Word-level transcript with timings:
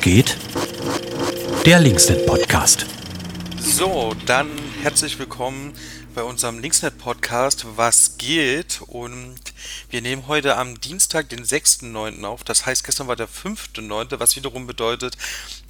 Geht? 0.00 0.36
Der 1.64 1.80
Linksnet 1.80 2.26
Podcast. 2.26 2.86
So, 3.58 4.14
dann 4.26 4.48
herzlich 4.82 5.18
willkommen 5.18 5.74
bei 6.14 6.22
unserem 6.22 6.58
Linksnet 6.58 6.98
Podcast 6.98 7.66
Was 7.76 8.16
geht? 8.18 8.80
Und 8.86 9.36
wir 9.90 10.02
nehmen 10.02 10.28
heute 10.28 10.56
am 10.56 10.80
Dienstag, 10.80 11.28
den 11.28 11.44
6.9. 11.44 12.24
auf. 12.24 12.44
Das 12.44 12.66
heißt, 12.66 12.84
gestern 12.84 13.08
war 13.08 13.16
der 13.16 13.28
5.9., 13.28 14.18
was 14.18 14.36
wiederum 14.36 14.66
bedeutet, 14.66 15.16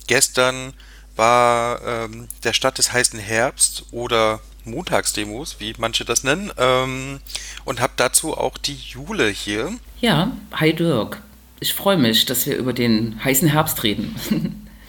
gestern 0.07 0.73
war 1.17 1.81
ähm, 1.85 2.29
der 2.45 2.53
Start 2.53 2.79
des 2.79 2.93
heißen 2.93 3.19
Herbst 3.19 3.87
oder 3.91 4.41
Montagsdemos, 4.65 5.57
wie 5.61 5.75
manche 5.79 6.05
das 6.05 6.25
nennen, 6.25 6.53
ähm, 6.59 7.21
und 7.65 7.81
habe 7.81 7.95
dazu 7.97 8.37
auch 8.37 8.59
die 8.59 8.77
Jule 8.77 9.29
hier. 9.29 9.73
Ja, 10.01 10.33
hi 10.53 10.75
Dirk. 10.75 11.23
Ich 11.61 11.75
freue 11.75 11.97
mich, 11.97 12.27
dass 12.27 12.47
wir 12.47 12.57
über 12.57 12.73
den 12.73 13.23
heißen 13.25 13.49
Herbst 13.49 13.83
reden. 13.83 14.15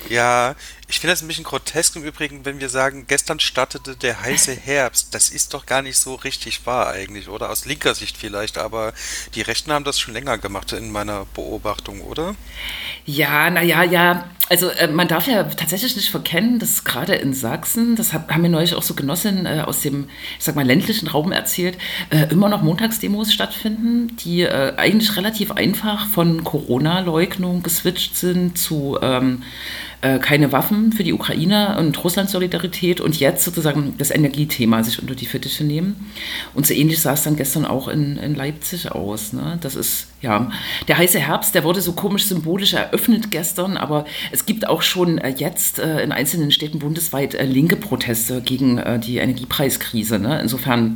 Ja, 0.09 0.55
ich 0.89 1.01
finde 1.01 1.11
das 1.13 1.21
ein 1.21 1.27
bisschen 1.27 1.43
grotesk 1.43 1.97
im 1.97 2.03
Übrigen, 2.05 2.45
wenn 2.45 2.61
wir 2.61 2.69
sagen, 2.69 3.05
gestern 3.07 3.41
startete 3.41 3.97
der 3.97 4.21
heiße 4.21 4.53
Herbst. 4.53 5.13
Das 5.13 5.29
ist 5.29 5.53
doch 5.53 5.65
gar 5.65 5.81
nicht 5.81 5.97
so 5.97 6.15
richtig 6.15 6.65
wahr 6.65 6.89
eigentlich, 6.89 7.27
oder? 7.27 7.49
Aus 7.49 7.65
linker 7.65 7.93
Sicht 7.93 8.15
vielleicht, 8.15 8.57
aber 8.57 8.93
die 9.35 9.41
Rechten 9.41 9.71
haben 9.73 9.83
das 9.83 9.99
schon 9.99 10.13
länger 10.13 10.37
gemacht 10.37 10.71
in 10.71 10.89
meiner 10.91 11.25
Beobachtung, 11.33 11.99
oder? 12.01 12.35
Ja, 13.05 13.49
naja, 13.49 13.83
ja. 13.83 14.29
Also 14.49 14.69
äh, 14.69 14.87
man 14.87 15.09
darf 15.09 15.27
ja 15.27 15.43
tatsächlich 15.43 15.97
nicht 15.97 16.09
verkennen, 16.09 16.57
dass 16.57 16.85
gerade 16.85 17.15
in 17.15 17.33
Sachsen, 17.33 17.97
das 17.97 18.13
hab, 18.13 18.31
haben 18.31 18.43
mir 18.43 18.49
neulich 18.49 18.73
auch 18.73 18.81
so 18.81 18.93
Genossinnen 18.93 19.45
äh, 19.45 19.63
aus 19.65 19.81
dem, 19.81 20.07
ich 20.37 20.45
sag 20.45 20.55
mal, 20.55 20.65
ländlichen 20.65 21.09
Raum 21.09 21.33
erzählt, 21.33 21.77
äh, 22.11 22.31
immer 22.31 22.47
noch 22.47 22.61
Montagsdemos 22.61 23.33
stattfinden, 23.33 24.15
die 24.23 24.43
äh, 24.43 24.73
eigentlich 24.77 25.17
relativ 25.17 25.51
einfach 25.51 26.07
von 26.07 26.45
Corona-Leugnung 26.45 27.61
geswitcht 27.61 28.15
sind 28.15 28.57
zu 28.57 28.97
ähm, 29.01 29.43
äh, 30.01 30.19
keine 30.19 30.51
Waffen 30.51 30.76
für 30.91 31.03
die 31.03 31.13
Ukraine 31.13 31.77
und 31.79 32.03
Russland-Solidarität 32.03 33.01
und 33.01 33.19
jetzt 33.19 33.43
sozusagen 33.43 33.95
das 33.97 34.11
Energiethema 34.11 34.83
sich 34.83 35.01
unter 35.01 35.15
die 35.15 35.25
Fittiche 35.25 35.63
nehmen. 35.63 36.11
Und 36.53 36.65
so 36.65 36.73
ähnlich 36.73 37.01
sah 37.01 37.13
es 37.13 37.23
dann 37.23 37.35
gestern 37.35 37.65
auch 37.65 37.87
in, 37.87 38.17
in 38.17 38.35
Leipzig 38.35 38.91
aus. 38.91 39.33
Ne? 39.33 39.57
Das 39.61 39.75
ist, 39.75 40.07
ja, 40.21 40.51
der 40.87 40.97
heiße 40.97 41.19
Herbst, 41.19 41.55
der 41.55 41.63
wurde 41.63 41.81
so 41.81 41.93
komisch 41.93 42.25
symbolisch 42.25 42.73
eröffnet 42.73 43.31
gestern, 43.31 43.77
aber 43.77 44.05
es 44.31 44.45
gibt 44.45 44.67
auch 44.67 44.81
schon 44.81 45.17
äh, 45.17 45.33
jetzt 45.37 45.79
äh, 45.79 46.01
in 46.01 46.11
einzelnen 46.11 46.51
Städten 46.51 46.79
bundesweit 46.79 47.33
äh, 47.33 47.45
linke 47.45 47.75
Proteste 47.75 48.41
gegen 48.41 48.81
die 49.05 49.17
Energiepreiskrise. 49.17 50.19
Ne? 50.19 50.39
Insofern, 50.41 50.95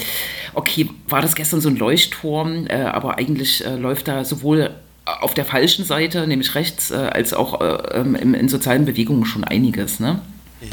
okay, 0.53 0.89
war 1.07 1.21
das 1.21 1.35
gestern 1.35 1.61
so 1.61 1.69
ein 1.69 1.75
Leuchtturm, 1.75 2.67
aber 2.69 3.17
eigentlich 3.17 3.63
läuft 3.77 4.07
da 4.07 4.23
sowohl 4.23 4.71
auf 5.19 5.33
der 5.33 5.45
falschen 5.45 5.85
Seite, 5.85 6.25
nämlich 6.27 6.55
rechts, 6.55 6.91
äh, 6.91 6.95
als 6.95 7.33
auch 7.33 7.61
äh, 7.61 7.99
ähm, 7.99 8.15
in, 8.15 8.33
in, 8.33 8.49
sozialen 8.49 8.85
Bewegungen 8.85 9.25
schon 9.25 9.43
einiges. 9.43 9.99
Ne? 9.99 10.21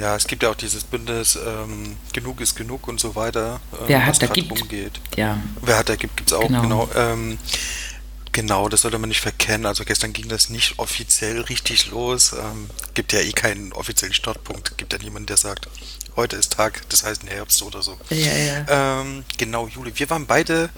Ja, 0.00 0.16
es 0.16 0.26
gibt 0.26 0.42
ja 0.42 0.50
auch 0.50 0.54
dieses 0.54 0.84
Bündnis 0.84 1.36
ähm, 1.36 1.96
Genug 2.12 2.40
ist 2.40 2.56
genug 2.56 2.88
und 2.88 3.00
so 3.00 3.14
weiter. 3.16 3.60
Äh, 3.72 3.88
Wer 3.88 4.06
hat, 4.06 4.22
da 4.22 4.26
gibt. 4.26 4.50
Rumgeht. 4.50 5.00
Ja. 5.16 5.38
Wer 5.62 5.78
hat, 5.78 5.88
da 5.88 5.96
gibt, 5.96 6.16
gibt 6.16 6.30
es 6.30 6.36
auch, 6.36 6.46
genau. 6.46 6.62
genau. 6.62 6.88
Ähm, 6.94 7.38
genau, 8.32 8.68
das 8.68 8.82
sollte 8.82 8.98
man 8.98 9.08
nicht 9.08 9.20
verkennen. 9.20 9.64
Also 9.64 9.84
gestern 9.84 10.12
ging 10.12 10.28
das 10.28 10.50
nicht 10.50 10.78
offiziell 10.78 11.40
richtig 11.40 11.90
los. 11.90 12.32
Ähm, 12.32 12.68
gibt 12.94 13.12
ja 13.12 13.20
eh 13.20 13.32
keinen 13.32 13.72
offiziellen 13.72 14.14
Startpunkt. 14.14 14.76
Gibt 14.76 14.92
ja 14.92 14.98
niemanden, 14.98 15.26
der 15.26 15.38
sagt, 15.38 15.68
heute 16.16 16.36
ist 16.36 16.52
Tag 16.52 16.86
des 16.90 17.04
heißen 17.04 17.28
Herbst 17.28 17.62
oder 17.62 17.80
so. 17.80 17.96
Ja, 18.10 18.16
ja. 18.16 19.00
Ähm, 19.00 19.24
genau, 19.38 19.68
Juli. 19.68 19.92
Wir 19.94 20.10
waren 20.10 20.26
beide 20.26 20.68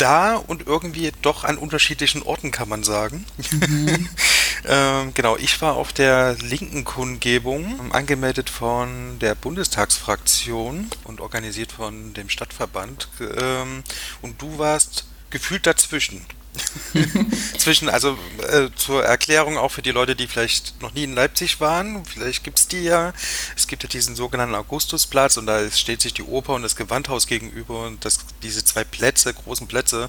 da 0.00 0.36
und 0.36 0.66
irgendwie 0.66 1.12
doch 1.22 1.44
an 1.44 1.58
unterschiedlichen 1.58 2.22
Orten, 2.22 2.50
kann 2.50 2.68
man 2.68 2.82
sagen. 2.82 3.26
Mhm. 3.52 4.08
ähm, 4.68 5.14
genau, 5.14 5.36
ich 5.36 5.60
war 5.60 5.74
auf 5.74 5.92
der 5.92 6.36
linken 6.40 6.84
Kundgebung, 6.84 7.92
angemeldet 7.92 8.50
von 8.50 9.18
der 9.18 9.34
Bundestagsfraktion 9.34 10.88
und 11.04 11.20
organisiert 11.20 11.72
von 11.72 12.14
dem 12.14 12.28
Stadtverband. 12.28 13.08
Ähm, 13.20 13.82
und 14.22 14.40
du 14.40 14.58
warst 14.58 15.06
gefühlt 15.30 15.66
dazwischen. 15.66 16.24
Zwischen, 17.58 17.88
also 17.88 18.18
äh, 18.48 18.70
zur 18.74 19.04
Erklärung 19.04 19.56
auch 19.56 19.70
für 19.70 19.82
die 19.82 19.92
Leute, 19.92 20.16
die 20.16 20.26
vielleicht 20.26 20.82
noch 20.82 20.92
nie 20.94 21.04
in 21.04 21.14
Leipzig 21.14 21.60
waren, 21.60 22.04
vielleicht 22.04 22.42
gibt 22.42 22.58
es 22.58 22.66
die 22.66 22.82
ja. 22.82 23.12
Es 23.56 23.68
gibt 23.68 23.84
ja 23.84 23.88
diesen 23.88 24.16
sogenannten 24.16 24.54
Augustusplatz 24.54 25.36
und 25.36 25.46
da 25.46 25.70
steht 25.70 26.02
sich 26.02 26.12
die 26.12 26.24
Oper 26.24 26.54
und 26.54 26.62
das 26.62 26.74
Gewandhaus 26.74 27.28
gegenüber 27.28 27.86
und 27.86 28.04
das, 28.04 28.18
diese 28.42 28.64
zwei 28.64 28.82
Plätze, 28.82 29.32
großen 29.32 29.68
Plätze, 29.68 30.08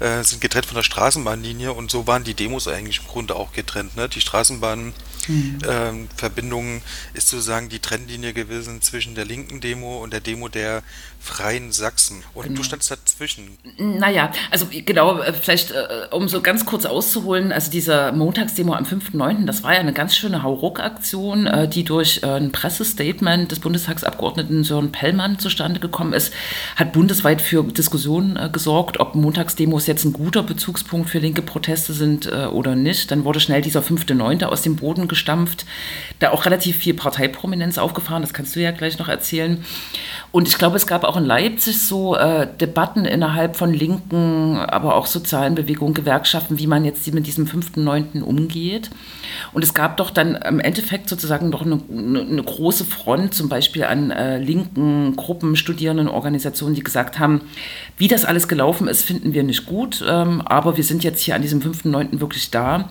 äh, 0.00 0.24
sind 0.24 0.40
getrennt 0.40 0.64
von 0.66 0.76
der 0.76 0.84
Straßenbahnlinie 0.84 1.72
und 1.72 1.90
so 1.90 2.06
waren 2.06 2.24
die 2.24 2.34
Demos 2.34 2.66
eigentlich 2.66 3.00
im 3.00 3.06
Grunde 3.06 3.36
auch 3.36 3.52
getrennt. 3.52 3.94
Ne? 3.96 4.08
Die 4.08 4.22
Straßenbahnverbindung 4.22 6.76
mhm. 6.76 6.82
äh, 7.14 7.18
ist 7.18 7.28
sozusagen 7.28 7.68
die 7.68 7.80
Trennlinie 7.80 8.32
gewesen 8.32 8.80
zwischen 8.80 9.14
der 9.14 9.26
linken 9.26 9.60
Demo 9.60 10.02
und 10.02 10.14
der 10.14 10.20
Demo 10.20 10.48
der 10.48 10.82
Freien 11.24 11.72
Sachsen. 11.72 12.22
Und 12.34 12.44
genau. 12.44 12.58
du 12.58 12.62
standst 12.64 12.90
dazwischen. 12.90 13.56
Naja, 13.78 14.30
also 14.50 14.66
genau, 14.70 15.20
äh, 15.22 15.32
vielleicht 15.32 15.70
äh, 15.70 16.08
um 16.10 16.28
so 16.28 16.42
ganz 16.42 16.66
kurz 16.66 16.84
auszuholen, 16.84 17.50
also 17.50 17.70
diese 17.70 18.12
Montagsdemo 18.12 18.74
am 18.74 18.84
5.9., 18.84 19.46
das 19.46 19.62
war 19.62 19.72
ja 19.72 19.80
eine 19.80 19.94
ganz 19.94 20.14
schöne 20.14 20.42
Hauruck-Aktion, 20.42 21.46
äh, 21.46 21.66
die 21.66 21.82
durch 21.82 22.22
ein 22.22 22.52
Pressestatement 22.52 23.50
des 23.50 23.60
Bundestagsabgeordneten 23.60 24.64
Sören 24.64 24.92
Pellmann 24.92 25.38
zustande 25.38 25.80
gekommen 25.80 26.12
ist, 26.12 26.34
hat 26.76 26.92
bundesweit 26.92 27.40
für 27.40 27.64
Diskussionen 27.64 28.52
gesorgt, 28.52 29.00
ob 29.00 29.14
Montagsdemos 29.14 29.86
jetzt 29.86 30.04
ein 30.04 30.12
guter 30.12 30.42
Bezugspunkt 30.42 31.08
für 31.08 31.18
linke 31.18 31.42
Proteste 31.42 31.92
sind 31.94 32.30
oder 32.30 32.76
nicht. 32.76 33.10
Dann 33.10 33.24
wurde 33.24 33.40
schnell 33.40 33.62
dieser 33.62 33.80
5.9. 33.80 34.44
aus 34.44 34.62
dem 34.62 34.76
Boden 34.76 35.08
gestampft, 35.08 35.64
da 36.18 36.30
auch 36.30 36.44
relativ 36.44 36.76
viel 36.76 36.94
Parteiprominenz 36.94 37.78
aufgefahren, 37.78 38.22
das 38.22 38.32
kannst 38.34 38.56
du 38.56 38.60
ja 38.60 38.70
gleich 38.70 38.98
noch 38.98 39.08
erzählen. 39.08 39.64
Und 40.32 40.48
ich 40.48 40.58
glaube, 40.58 40.76
es 40.76 40.86
gab 40.86 41.04
auch 41.04 41.13
in 41.16 41.24
Leipzig 41.24 41.80
so 41.80 42.16
äh, 42.16 42.48
Debatten 42.60 43.04
innerhalb 43.04 43.56
von 43.56 43.72
linken, 43.72 44.56
aber 44.56 44.94
auch 44.96 45.06
sozialen 45.06 45.54
Bewegungen, 45.54 45.94
Gewerkschaften, 45.94 46.58
wie 46.58 46.66
man 46.66 46.84
jetzt 46.84 47.12
mit 47.12 47.26
diesem 47.26 47.46
5.9. 47.46 48.22
umgeht. 48.22 48.90
Und 49.52 49.64
es 49.64 49.74
gab 49.74 49.96
doch 49.96 50.10
dann 50.10 50.36
im 50.36 50.60
Endeffekt 50.60 51.08
sozusagen 51.08 51.50
doch 51.50 51.62
eine, 51.62 51.80
eine 51.90 52.42
große 52.42 52.84
Front, 52.84 53.34
zum 53.34 53.48
Beispiel 53.48 53.84
an 53.84 54.10
äh, 54.10 54.38
linken 54.38 55.16
Gruppen, 55.16 55.56
Studierenden, 55.56 56.08
Organisationen, 56.08 56.74
die 56.74 56.82
gesagt 56.82 57.18
haben, 57.18 57.42
wie 57.96 58.08
das 58.08 58.24
alles 58.24 58.48
gelaufen 58.48 58.88
ist, 58.88 59.04
finden 59.04 59.34
wir 59.34 59.42
nicht 59.42 59.66
gut, 59.66 60.04
ähm, 60.06 60.42
aber 60.44 60.76
wir 60.76 60.84
sind 60.84 61.04
jetzt 61.04 61.20
hier 61.20 61.34
an 61.34 61.42
diesem 61.42 61.60
5.9. 61.60 62.20
wirklich 62.20 62.50
da 62.50 62.90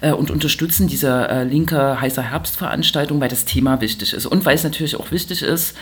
äh, 0.00 0.12
und 0.12 0.30
unterstützen 0.30 0.88
diese 0.88 1.28
äh, 1.28 1.44
linke 1.44 2.00
heißer 2.00 2.22
Herbstveranstaltung, 2.22 3.20
weil 3.20 3.28
das 3.28 3.44
Thema 3.44 3.80
wichtig 3.80 4.12
ist 4.12 4.26
und 4.26 4.44
weil 4.44 4.54
es 4.54 4.64
natürlich 4.64 4.96
auch 4.96 5.10
wichtig 5.10 5.42
ist, 5.42 5.74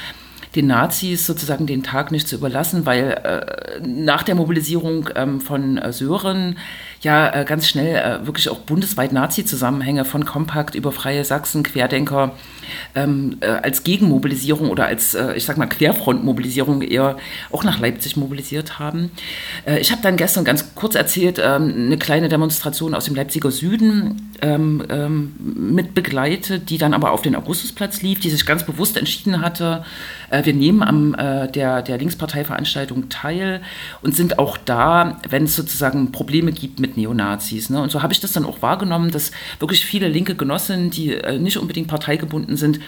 den 0.55 0.67
Nazis 0.67 1.27
sozusagen 1.27 1.67
den 1.67 1.83
Tag 1.83 2.11
nicht 2.11 2.27
zu 2.27 2.37
überlassen, 2.37 2.87
weil 2.87 3.11
äh, 3.23 3.81
nach 3.87 4.23
der 4.23 4.35
Mobilisierung 4.35 5.09
ähm, 5.15 5.41
von 5.41 5.79
äh, 5.79 5.93
Sören 5.93 6.59
ja 7.01 7.35
äh, 7.35 7.45
ganz 7.45 7.69
schnell 7.69 7.97
äh, 7.97 8.27
wirklich 8.27 8.51
auch 8.51 8.59
bundesweit 8.59 9.13
Nazi-Zusammenhänge 9.13 10.05
von 10.05 10.25
Kompakt 10.25 10.75
über 10.75 10.93
Freie 10.93 11.25
Sachsen, 11.25 11.63
Querdenker 11.63 12.33
ähm, 12.95 13.39
äh, 13.41 13.47
als 13.47 13.85
Gegenmobilisierung 13.85 14.71
oder 14.71 14.87
als, 14.87 15.15
äh, 15.15 15.35
ich 15.35 15.45
sag 15.45 15.57
mal, 15.57 15.67
Querfrontmobilisierung 15.67 16.83
eher 16.83 17.17
auch 17.51 17.65
nach 17.65 17.79
Leipzig 17.79 18.17
mobilisiert 18.17 18.79
haben. 18.79 19.11
Äh, 19.67 19.79
ich 19.81 19.93
habe 19.93 20.03
dann 20.03 20.17
gestern 20.17 20.45
ganz 20.45 20.75
kurz 20.75 20.95
erzählt, 20.95 21.41
ähm, 21.43 21.87
eine 21.87 21.99
kleine 21.99 22.29
Demonstration 22.29 22.95
aus 22.95 23.05
dem 23.05 23.15
Leipziger 23.15 23.51
Süden 23.51 24.33
ähm, 24.43 24.85
ähm, 24.89 25.35
mit 25.39 25.95
begleitet, 25.95 26.71
die 26.71 26.79
dann 26.79 26.95
aber 26.95 27.13
auf 27.13 27.23
den 27.23 27.37
Augustusplatz 27.37 28.03
lief, 28.03 28.21
die 28.21 28.31
sich 28.31 28.47
ganz 28.47 28.65
bewusst 28.65 28.97
entschieden 28.97 29.41
hatte, 29.41 29.85
äh, 30.31 30.45
wir 30.45 30.55
nehmen 30.55 30.83
am 30.83 31.17
der, 31.21 31.83
der 31.83 31.99
Linksparteiveranstaltung 31.99 33.09
teil 33.09 33.61
und 34.03 34.15
sind 34.15 34.39
auch 34.39 34.57
da, 34.57 35.19
wenn 35.29 35.45
es 35.45 35.57
sozusagen 35.57 36.13
Probleme 36.13 36.53
gibt 36.53 36.81
mit 36.81 36.90
mit 36.91 36.97
Neonazis. 36.97 37.71
Ne? 37.71 37.81
Und 37.81 37.91
so 37.91 38.03
habe 38.03 38.13
ich 38.13 38.21
das 38.21 38.33
dann 38.33 38.45
auch 38.45 38.63
wahrgenommen, 38.63 39.11
dass 39.11 39.31
wirklich 39.59 39.85
viele 39.85 40.09
linke 40.09 40.35
Genossinnen, 40.35 40.91
die 40.91 41.15
äh, 41.15 41.39
nicht 41.39 41.59
unbedingt 41.59 41.89
parteigebunden 41.89 42.57
sind, 42.57 42.81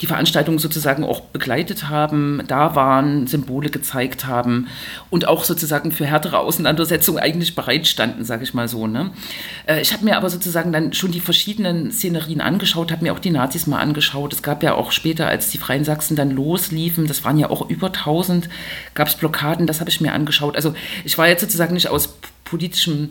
die 0.00 0.06
Veranstaltung 0.06 0.58
sozusagen 0.58 1.02
auch 1.04 1.20
begleitet 1.20 1.88
haben, 1.88 2.42
da 2.46 2.76
waren, 2.76 3.26
Symbole 3.26 3.70
gezeigt 3.70 4.26
haben 4.26 4.68
und 5.10 5.26
auch 5.26 5.44
sozusagen 5.44 5.90
für 5.90 6.06
härtere 6.06 6.38
Auseinandersetzungen 6.38 7.18
eigentlich 7.18 7.56
bereitstanden, 7.56 8.24
sage 8.24 8.44
ich 8.44 8.54
mal 8.54 8.68
so. 8.68 8.86
Ne? 8.86 9.10
Äh, 9.66 9.80
ich 9.80 9.92
habe 9.92 10.04
mir 10.04 10.16
aber 10.16 10.30
sozusagen 10.30 10.72
dann 10.72 10.92
schon 10.92 11.10
die 11.10 11.20
verschiedenen 11.20 11.90
Szenerien 11.90 12.40
angeschaut, 12.40 12.92
habe 12.92 13.04
mir 13.04 13.12
auch 13.12 13.18
die 13.18 13.30
Nazis 13.30 13.66
mal 13.66 13.80
angeschaut. 13.80 14.32
Es 14.32 14.42
gab 14.42 14.62
ja 14.62 14.74
auch 14.74 14.92
später, 14.92 15.26
als 15.26 15.50
die 15.50 15.58
Freien 15.58 15.84
Sachsen 15.84 16.16
dann 16.16 16.30
losliefen, 16.30 17.06
das 17.06 17.24
waren 17.24 17.38
ja 17.38 17.50
auch 17.50 17.68
über 17.68 17.88
1000, 17.88 18.48
gab 18.94 19.08
es 19.08 19.16
Blockaden, 19.16 19.66
das 19.66 19.80
habe 19.80 19.90
ich 19.90 20.00
mir 20.00 20.12
angeschaut. 20.12 20.54
Also 20.54 20.74
ich 21.04 21.18
war 21.18 21.28
jetzt 21.28 21.40
sozusagen 21.40 21.74
nicht 21.74 21.88
aus 21.88 22.18
politischem 22.44 23.10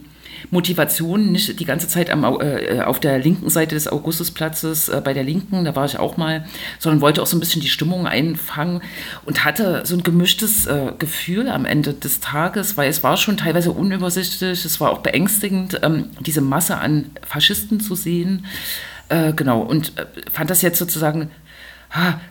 Motivation, 0.49 1.31
nicht 1.31 1.59
die 1.59 1.65
ganze 1.65 1.87
Zeit 1.87 2.09
am, 2.09 2.23
äh, 2.23 2.81
auf 2.81 2.99
der 2.99 3.19
linken 3.19 3.49
Seite 3.49 3.75
des 3.75 3.87
Augustusplatzes 3.87 4.89
äh, 4.89 5.01
bei 5.03 5.13
der 5.13 5.23
Linken, 5.23 5.65
da 5.65 5.75
war 5.75 5.85
ich 5.85 5.99
auch 5.99 6.17
mal, 6.17 6.45
sondern 6.79 7.01
wollte 7.01 7.21
auch 7.21 7.27
so 7.27 7.35
ein 7.35 7.39
bisschen 7.39 7.61
die 7.61 7.69
Stimmung 7.69 8.07
einfangen 8.07 8.81
und 9.25 9.43
hatte 9.43 9.81
so 9.85 9.95
ein 9.95 10.03
gemischtes 10.03 10.65
äh, 10.65 10.93
Gefühl 10.97 11.49
am 11.49 11.65
Ende 11.65 11.93
des 11.93 12.19
Tages, 12.19 12.77
weil 12.77 12.89
es 12.89 13.03
war 13.03 13.17
schon 13.17 13.37
teilweise 13.37 13.71
unübersichtlich, 13.71 14.63
es 14.63 14.79
war 14.79 14.91
auch 14.91 14.99
beängstigend, 14.99 15.79
ähm, 15.83 16.05
diese 16.19 16.41
Masse 16.41 16.77
an 16.77 17.11
Faschisten 17.25 17.79
zu 17.79 17.95
sehen 17.95 18.45
Äh, 19.09 19.31
genau, 19.31 19.61
und 19.61 19.97
äh, 19.97 20.05
fand 20.31 20.49
das 20.49 20.61
jetzt 20.61 20.79
sozusagen 20.79 21.31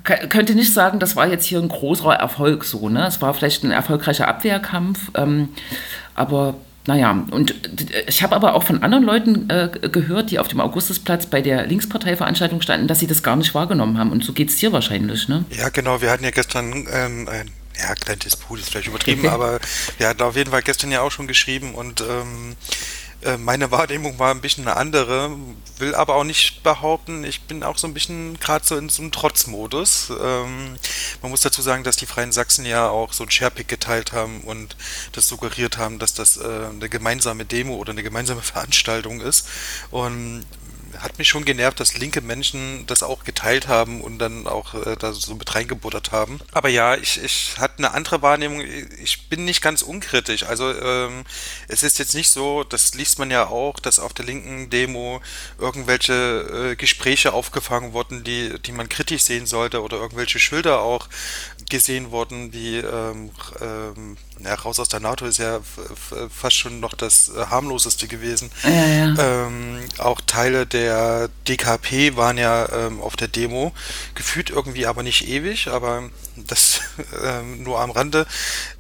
könnte 0.05 0.55
nicht 0.55 0.75
sagen, 0.75 0.99
das 1.01 1.17
war 1.17 1.27
jetzt 1.27 1.47
hier 1.47 1.59
ein 1.59 1.69
großer 1.69 2.13
Erfolg 2.13 2.65
so. 2.65 2.89
Ne? 2.91 3.07
Es 3.07 3.23
war 3.23 3.33
vielleicht 3.33 3.65
ein 3.65 3.71
erfolgreicher 3.71 4.29
Abwehrkampf, 4.29 5.11
ähm, 5.15 5.49
aber 6.15 6.57
naja, 6.87 7.25
und 7.31 7.55
ich 8.07 8.23
habe 8.23 8.37
aber 8.37 8.55
auch 8.55 8.63
von 8.63 8.83
anderen 8.83 9.05
Leuten 9.05 9.51
äh, 9.51 9.69
gehört, 9.89 10.31
die 10.31 10.39
auf 10.39 10.49
dem 10.49 10.61
Augustusplatz 10.61 11.27
bei 11.27 11.41
der 11.43 11.67
Linksparteiveranstaltung 11.67 12.61
standen, 12.61 12.87
dass 12.87 13.01
sie 13.01 13.07
das 13.07 13.23
gar 13.23 13.37
nicht 13.37 13.55
wahrgenommen 13.55 13.99
haben. 13.99 14.13
Und 14.13 14.25
so 14.25 14.33
geht 14.33 14.51
es 14.51 14.57
dir 14.57 14.73
wahrscheinlich, 14.73 15.29
ne? 15.29 15.45
Ja, 15.51 15.69
genau. 15.69 16.01
Wir 16.01 16.11
hatten 16.11 16.25
ja 16.25 16.31
gestern 16.31 16.87
ähm, 16.93 17.29
ein 17.29 17.51
ja, 17.79 17.95
kleinen 17.95 18.21
Disput 18.21 18.59
ist 18.61 18.71
vielleicht 18.71 18.89
übertrieben, 18.89 19.29
aber 19.29 19.59
wir 19.99 20.09
hatten 20.09 20.23
auf 20.23 20.37
jeden 20.37 20.51
Fall 20.51 20.63
gestern 20.63 20.91
ja 20.91 21.03
auch 21.03 21.11
schon 21.11 21.27
geschrieben 21.27 21.75
und 21.75 22.01
ähm, 22.01 22.07
äh, 22.53 23.06
meine 23.39 23.71
Wahrnehmung 23.71 24.19
war 24.19 24.31
ein 24.31 24.41
bisschen 24.41 24.69
eine 24.69 24.77
andere, 24.77 25.37
will 25.79 25.95
aber 25.95 26.15
auch 26.15 26.25
nicht 26.25 26.63
behaupten, 26.63 27.25
ich 27.25 27.43
bin 27.43 27.63
auch 27.63 27.79
so 27.79 27.87
ein 27.87 27.95
bisschen 27.95 28.39
gerade 28.39 28.65
so 28.65 28.77
in 28.77 28.89
so 28.89 29.03
einem 29.03 29.11
Trotzmodus. 29.11 30.11
Ähm, 30.11 30.77
man 31.23 31.31
muss 31.31 31.41
dazu 31.41 31.63
sagen, 31.63 31.83
dass 31.83 31.97
die 31.97 32.07
Freien 32.07 32.33
Sachsen 32.33 32.65
ja 32.65 32.89
auch 32.89 33.13
so 33.13 33.25
ein 33.25 33.31
Sharepick 33.31 33.69
geteilt 33.69 34.13
haben 34.13 34.43
und 34.43 34.77
das 35.13 35.29
suggeriert 35.29 35.79
haben, 35.79 35.99
dass 35.99 36.15
das 36.15 36.37
äh, 36.37 36.67
eine 36.71 36.89
gemeinsame 36.89 37.45
Demo 37.45 37.77
oder 37.77 37.93
eine 37.93 38.03
gemeinsame 38.03 38.43
Veranstaltung 38.43 39.21
ist. 39.21 39.49
Und 39.91 40.45
hat 40.99 41.19
mich 41.19 41.29
schon 41.29 41.45
genervt, 41.45 41.81
dass 41.81 41.97
linke 41.97 42.21
Menschen 42.21 42.87
das 42.87 43.03
auch 43.03 43.25
geteilt 43.25 43.69
haben 43.69 44.01
und 44.01 44.19
dann 44.19 44.47
auch 44.47 44.75
äh, 44.75 44.97
da 44.97 45.13
so 45.13 45.35
mit 45.35 45.55
reingebuttert 45.55 46.13
haben. 46.13 46.41
Aber 46.53 46.69
ja, 46.69 46.95
ich, 46.97 47.23
ich 47.23 47.59
hatte 47.59 47.79
eine 47.79 47.93
andere 47.93 48.23
Wahrnehmung. 48.23 48.61
Ich 49.03 49.29
bin 49.29 49.45
nicht 49.45 49.63
ganz 49.63 49.83
unkritisch. 49.83 50.45
Also 50.45 50.73
ähm, 50.73 51.25
es 51.69 51.83
ist 51.83 51.99
jetzt 51.99 52.15
nicht 52.15 52.31
so, 52.31 52.65
das 52.65 52.95
liest 52.95 53.19
man 53.19 53.31
ja 53.31 53.47
auch, 53.47 53.81
dass 53.81 53.99
auf 53.99 54.15
der 54.15 54.25
linken 54.25 54.71
Demo 54.71 55.21
irgendwelche 55.59 56.73
äh, 56.73 56.77
Gespräche 56.77 57.33
aufgefangen 57.33 57.93
wurden, 57.93 58.25
die, 58.25 58.59
die 58.61 58.73
man 58.73 58.89
kritisch 58.89 59.23
sehen 59.23 59.47
sollte 59.47 59.83
oder 59.83 59.97
irgendwelche 59.99 60.39
Schilder 60.39 60.81
auch 60.81 61.09
gesehen 61.69 62.11
wurden, 62.11 62.53
wie 62.53 62.79
ähm, 62.79 63.31
ähm, 63.61 64.17
ja, 64.39 64.55
raus 64.55 64.79
aus 64.79 64.89
der 64.89 65.01
NATO 65.01 65.25
ist 65.25 65.39
ja 65.39 65.61
fast 66.31 66.57
schon 66.57 66.81
noch 66.81 66.95
das 66.95 67.29
äh, 67.29 67.47
harmloseste 67.47 68.07
gewesen. 68.07 68.51
Ja, 68.65 68.87
ja. 68.87 69.15
Ähm, 69.19 69.81
auch 69.99 70.21
Teile 70.21 70.67
der 70.67 71.29
DKP 71.49 72.17
waren 72.17 72.37
ja 72.37 72.69
ähm, 72.71 73.01
auf 73.01 73.17
der 73.17 73.29
Demo, 73.29 73.73
gefühlt 74.15 74.51
irgendwie 74.51 74.87
aber 74.87 75.03
nicht 75.03 75.27
ewig, 75.27 75.69
aber 75.69 76.11
das 76.37 76.81
ähm, 77.25 77.63
nur 77.63 77.81
am 77.81 77.91
Rande. 77.91 78.27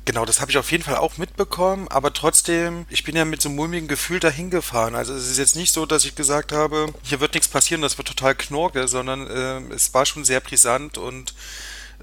Genau, 0.04 0.24
das 0.24 0.40
habe 0.40 0.50
ich 0.50 0.58
auf 0.58 0.70
jeden 0.70 0.84
Fall 0.84 0.96
auch 0.96 1.16
mitbekommen, 1.16 1.88
aber 1.88 2.12
trotzdem, 2.12 2.86
ich 2.90 3.02
bin 3.02 3.16
ja 3.16 3.24
mit 3.24 3.42
so 3.42 3.48
einem 3.48 3.56
mulmigen 3.56 3.88
Gefühl 3.88 4.20
dahin 4.20 4.50
gefahren. 4.50 4.94
Also 4.94 5.14
es 5.14 5.28
ist 5.28 5.38
jetzt 5.38 5.56
nicht 5.56 5.72
so, 5.72 5.86
dass 5.86 6.04
ich 6.04 6.14
gesagt 6.14 6.52
habe, 6.52 6.92
hier 7.02 7.20
wird 7.20 7.34
nichts 7.34 7.48
passieren, 7.48 7.82
das 7.82 7.98
wird 7.98 8.08
total 8.08 8.34
knorke, 8.34 8.88
sondern 8.88 9.26
äh, 9.26 9.74
es 9.74 9.94
war 9.94 10.06
schon 10.06 10.24
sehr 10.24 10.40
brisant 10.40 10.98
und 10.98 11.34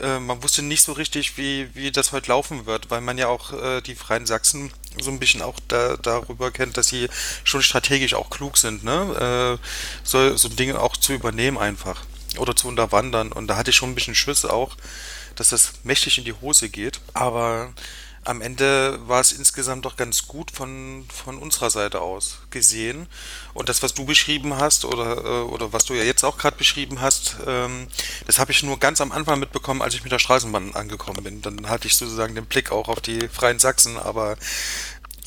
äh, 0.02 0.20
man 0.20 0.42
wusste 0.44 0.62
nicht 0.62 0.82
so 0.82 0.94
richtig, 0.94 1.38
wie, 1.38 1.74
wie 1.76 1.92
das 1.92 2.12
heute 2.12 2.30
laufen 2.30 2.66
wird, 2.66 2.90
weil 2.92 3.02
man 3.02 3.18
ja 3.18 3.28
auch 3.28 3.54
äh, 3.54 3.82
die 3.82 3.96
Freien 3.96 4.26
Sachsen 4.26 4.72
so 5.00 5.12
ein 5.12 5.20
bisschen 5.20 5.42
auch 5.42 5.60
da, 5.68 5.98
darüber 5.98 6.52
kennt, 6.52 6.78
dass 6.78 6.88
sie 6.88 7.10
schon 7.44 7.64
strategisch 7.64 8.14
auch 8.14 8.30
klug 8.30 8.58
sind, 8.58 8.84
ne? 8.84 9.60
Äh, 9.60 9.68
so, 10.04 10.36
so 10.36 10.50
ein 10.50 10.56
Ding 10.56 10.76
auch 10.76 10.98
zu 10.98 11.14
übernehmen 11.14 11.58
einfach 11.58 12.06
oder 12.38 12.56
zu 12.56 12.68
unterwandern. 12.68 13.32
Und 13.32 13.48
da 13.48 13.58
hatte 13.58 13.72
ich 13.72 13.76
schon 13.76 13.92
ein 13.92 13.96
bisschen 13.96 14.16
Schiss 14.16 14.46
auch, 14.46 14.76
dass 15.36 15.50
das 15.50 15.74
mächtig 15.84 16.18
in 16.18 16.26
die 16.26 16.34
Hose 16.34 16.70
geht. 16.70 17.00
Aber 17.14 17.74
am 18.26 18.42
Ende 18.42 19.00
war 19.08 19.22
es 19.22 19.32
insgesamt 19.32 19.86
doch 19.86 19.96
ganz 19.96 20.28
gut 20.28 20.52
von, 20.52 21.06
von 21.14 21.38
unserer 21.38 21.70
Seite 21.70 22.02
aus 22.02 22.40
gesehen. 22.50 23.08
Und 23.54 23.70
das, 23.70 23.84
was 23.84 23.94
du 23.94 24.06
beschrieben 24.06 24.58
hast 24.58 24.86
oder, 24.86 25.18
äh, 25.18 25.44
oder 25.44 25.74
was 25.74 25.86
du 25.86 25.94
ja 25.94 26.04
jetzt 26.04 26.24
auch 26.24 26.38
gerade 26.38 26.58
beschrieben 26.58 27.02
hast, 27.02 27.38
ähm, 27.46 27.88
das 28.26 28.40
habe 28.40 28.52
ich 28.52 28.64
nur 28.64 28.80
ganz 28.80 29.02
am 29.02 29.12
Anfang 29.12 29.40
mitbekommen, 29.40 29.82
als 29.82 29.96
ich 29.96 30.04
mit 30.04 30.12
der 30.12 30.20
Straßenbahn 30.20 30.76
angekommen 30.76 31.24
bin. 31.24 31.42
Dann 31.42 31.70
hatte 31.70 31.88
ich 31.88 31.96
sozusagen 31.96 32.36
den 32.36 32.46
Blick 32.46 32.72
auch 32.72 32.88
auf 32.88 33.02
die 33.02 33.28
Freien 33.28 33.60
Sachsen, 33.60 33.98
aber 33.98 34.38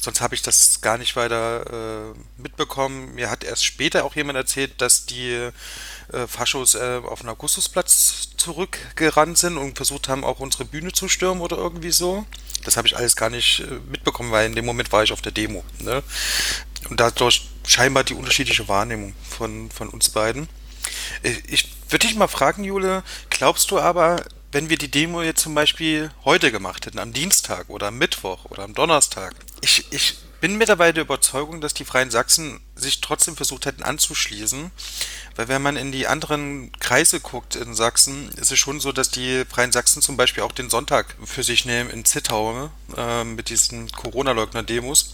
sonst 0.06 0.20
habe 0.20 0.36
ich 0.36 0.42
das 0.42 0.80
gar 0.80 0.98
nicht 0.98 1.16
weiter 1.16 2.12
äh, 2.14 2.40
mitbekommen. 2.40 3.14
Mir 3.16 3.28
hat 3.28 3.42
erst 3.42 3.64
später 3.64 4.04
auch 4.04 4.14
jemand 4.14 4.36
erzählt, 4.36 4.80
dass 4.80 5.04
die 5.04 5.32
äh, 5.32 6.26
Faschos 6.28 6.76
äh, 6.76 7.00
auf 7.04 7.20
den 7.20 7.28
Augustusplatz 7.28 8.28
zurückgerannt 8.36 9.36
sind 9.36 9.58
und 9.58 9.76
versucht 9.76 10.08
haben, 10.08 10.24
auch 10.24 10.38
unsere 10.38 10.64
Bühne 10.64 10.92
zu 10.92 11.08
stürmen 11.08 11.42
oder 11.42 11.56
irgendwie 11.56 11.90
so. 11.90 12.24
Das 12.64 12.76
habe 12.76 12.86
ich 12.86 12.96
alles 12.96 13.16
gar 13.16 13.30
nicht 13.30 13.60
äh, 13.60 13.80
mitbekommen, 13.90 14.30
weil 14.30 14.46
in 14.46 14.54
dem 14.54 14.64
Moment 14.64 14.92
war 14.92 15.02
ich 15.02 15.12
auf 15.12 15.22
der 15.22 15.32
Demo. 15.32 15.64
Ne? 15.80 16.04
Und 16.88 17.00
dadurch 17.00 17.48
scheinbar 17.66 18.04
die 18.04 18.14
unterschiedliche 18.14 18.68
Wahrnehmung 18.68 19.14
von, 19.28 19.70
von 19.72 19.88
uns 19.88 20.08
beiden. 20.08 20.48
Äh, 21.24 21.34
ich 21.48 21.68
würde 21.90 22.06
dich 22.06 22.16
mal 22.16 22.28
fragen, 22.28 22.62
Jule, 22.62 23.02
glaubst 23.28 23.72
du 23.72 23.80
aber, 23.80 24.24
wenn 24.52 24.70
wir 24.70 24.78
die 24.78 24.90
Demo 24.90 25.22
jetzt 25.22 25.42
zum 25.42 25.56
Beispiel 25.56 26.12
heute 26.24 26.52
gemacht 26.52 26.86
hätten, 26.86 27.00
am 27.00 27.12
Dienstag 27.12 27.68
oder 27.68 27.88
am 27.88 27.98
Mittwoch 27.98 28.44
oder 28.46 28.62
am 28.62 28.72
Donnerstag, 28.72 29.34
ich, 29.60 29.92
ich 29.92 30.16
bin 30.40 30.58
mittlerweile 30.58 30.92
der 30.92 31.04
Überzeugung, 31.04 31.60
dass 31.60 31.74
die 31.74 31.84
Freien 31.84 32.10
Sachsen 32.10 32.60
sich 32.74 33.00
trotzdem 33.00 33.36
versucht 33.36 33.66
hätten 33.66 33.82
anzuschließen, 33.82 34.70
weil 35.34 35.48
wenn 35.48 35.62
man 35.62 35.76
in 35.76 35.92
die 35.92 36.06
anderen 36.06 36.72
Kreise 36.78 37.20
guckt 37.20 37.56
in 37.56 37.74
Sachsen, 37.74 38.28
ist 38.36 38.52
es 38.52 38.58
schon 38.58 38.80
so, 38.80 38.92
dass 38.92 39.10
die 39.10 39.44
Freien 39.48 39.72
Sachsen 39.72 40.02
zum 40.02 40.16
Beispiel 40.16 40.42
auch 40.42 40.52
den 40.52 40.70
Sonntag 40.70 41.16
für 41.24 41.42
sich 41.42 41.64
nehmen 41.64 41.90
in 41.90 42.04
Zittau 42.04 42.70
äh, 42.96 43.24
mit 43.24 43.48
diesen 43.48 43.90
Corona-Leugner-Demos. 43.90 45.12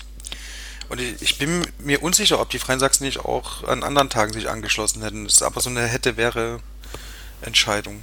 Und 0.89 1.01
ich 1.01 1.39
bin 1.39 1.67
mir 1.79 2.03
unsicher, 2.03 2.41
ob 2.41 2.51
die 2.51 2.59
Freien 2.59 2.81
Sachsen 2.81 3.05
nicht 3.05 3.21
auch 3.21 3.63
an 3.65 3.85
anderen 3.85 4.11
Tagen 4.11 4.33
sich 4.33 4.51
angeschlossen 4.51 5.03
hätten. 5.03 5.25
Das 5.25 5.35
ist 5.35 5.43
aber 5.43 5.61
so 5.61 5.71
eine 5.71 5.87
hätte-wäre-Entscheidung. 5.87 7.95
Hm, 7.95 8.03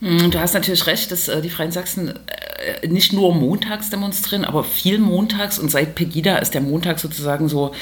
du 0.00 0.38
hast 0.38 0.54
natürlich 0.54 0.86
recht, 0.86 1.12
dass 1.12 1.28
äh, 1.28 1.42
die 1.42 1.50
Freien 1.50 1.72
Sachsen 1.72 2.08
äh, 2.08 2.88
nicht 2.88 3.12
nur 3.12 3.34
montags 3.34 3.90
demonstrieren, 3.90 4.44
aber 4.44 4.64
viel 4.64 4.98
montags 4.98 5.58
und 5.58 5.70
seit 5.70 5.94
Pegida 5.94 6.38
ist 6.38 6.54
der 6.54 6.62
Montag 6.62 6.98
sozusagen 6.98 7.50
so 7.50 7.72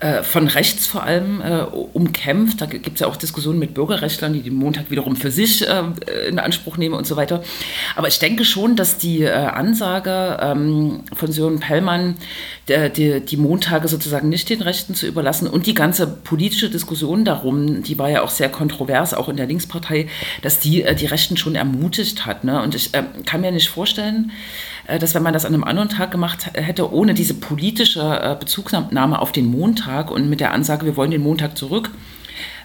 äh, 0.00 0.22
von 0.22 0.48
rechts 0.48 0.86
vor 0.86 1.02
allem 1.02 1.42
umkämpft. 1.92 2.62
Da 2.62 2.66
gibt 2.66 2.94
es 2.94 3.00
ja 3.00 3.06
auch 3.06 3.16
Diskussionen 3.16 3.58
mit 3.58 3.74
Bürgerrechtlern, 3.74 4.32
die 4.32 4.40
den 4.40 4.54
Montag 4.54 4.90
wiederum 4.90 5.16
für 5.16 5.30
sich 5.30 5.66
in 6.28 6.38
Anspruch 6.38 6.78
nehmen 6.78 6.94
und 6.94 7.06
so 7.06 7.16
weiter. 7.16 7.42
Aber 7.96 8.08
ich 8.08 8.18
denke 8.18 8.46
schon, 8.46 8.76
dass 8.76 8.96
die 8.96 9.28
Ansage 9.28 10.38
ähm, 10.40 11.00
von 11.14 11.30
Sören 11.32 11.60
Pellmann, 11.60 12.16
die, 12.68 13.36
Montage 13.36 13.88
sozusagen 13.88 14.28
nicht 14.28 14.48
den 14.48 14.62
Rechten 14.62 14.94
zu 14.94 15.06
überlassen 15.06 15.48
und 15.48 15.66
die 15.66 15.74
ganze 15.74 16.06
politische 16.06 16.70
Diskussion 16.70 17.24
darum, 17.24 17.82
die 17.82 17.98
war 17.98 18.08
ja 18.08 18.22
auch 18.22 18.30
sehr 18.30 18.48
kontrovers, 18.48 19.12
auch 19.12 19.28
in 19.28 19.36
der 19.36 19.46
Linkspartei, 19.46 20.08
dass 20.42 20.60
die 20.60 20.84
die 20.94 21.06
Rechten 21.06 21.36
schon 21.36 21.49
ermutigt 21.54 22.26
hat. 22.26 22.44
Ne? 22.44 22.62
Und 22.62 22.74
ich 22.74 22.94
äh, 22.94 23.02
kann 23.26 23.40
mir 23.40 23.52
nicht 23.52 23.68
vorstellen, 23.68 24.32
äh, 24.86 24.98
dass 24.98 25.14
wenn 25.14 25.22
man 25.22 25.32
das 25.32 25.44
an 25.44 25.54
einem 25.54 25.64
anderen 25.64 25.88
Tag 25.88 26.10
gemacht 26.10 26.50
hätte, 26.54 26.92
ohne 26.92 27.14
diese 27.14 27.34
politische 27.34 28.00
äh, 28.00 28.36
Bezugnahme 28.38 29.18
auf 29.18 29.32
den 29.32 29.46
Montag 29.46 30.10
und 30.10 30.28
mit 30.28 30.40
der 30.40 30.52
Ansage, 30.52 30.86
wir 30.86 30.96
wollen 30.96 31.10
den 31.10 31.22
Montag 31.22 31.56
zurück, 31.56 31.90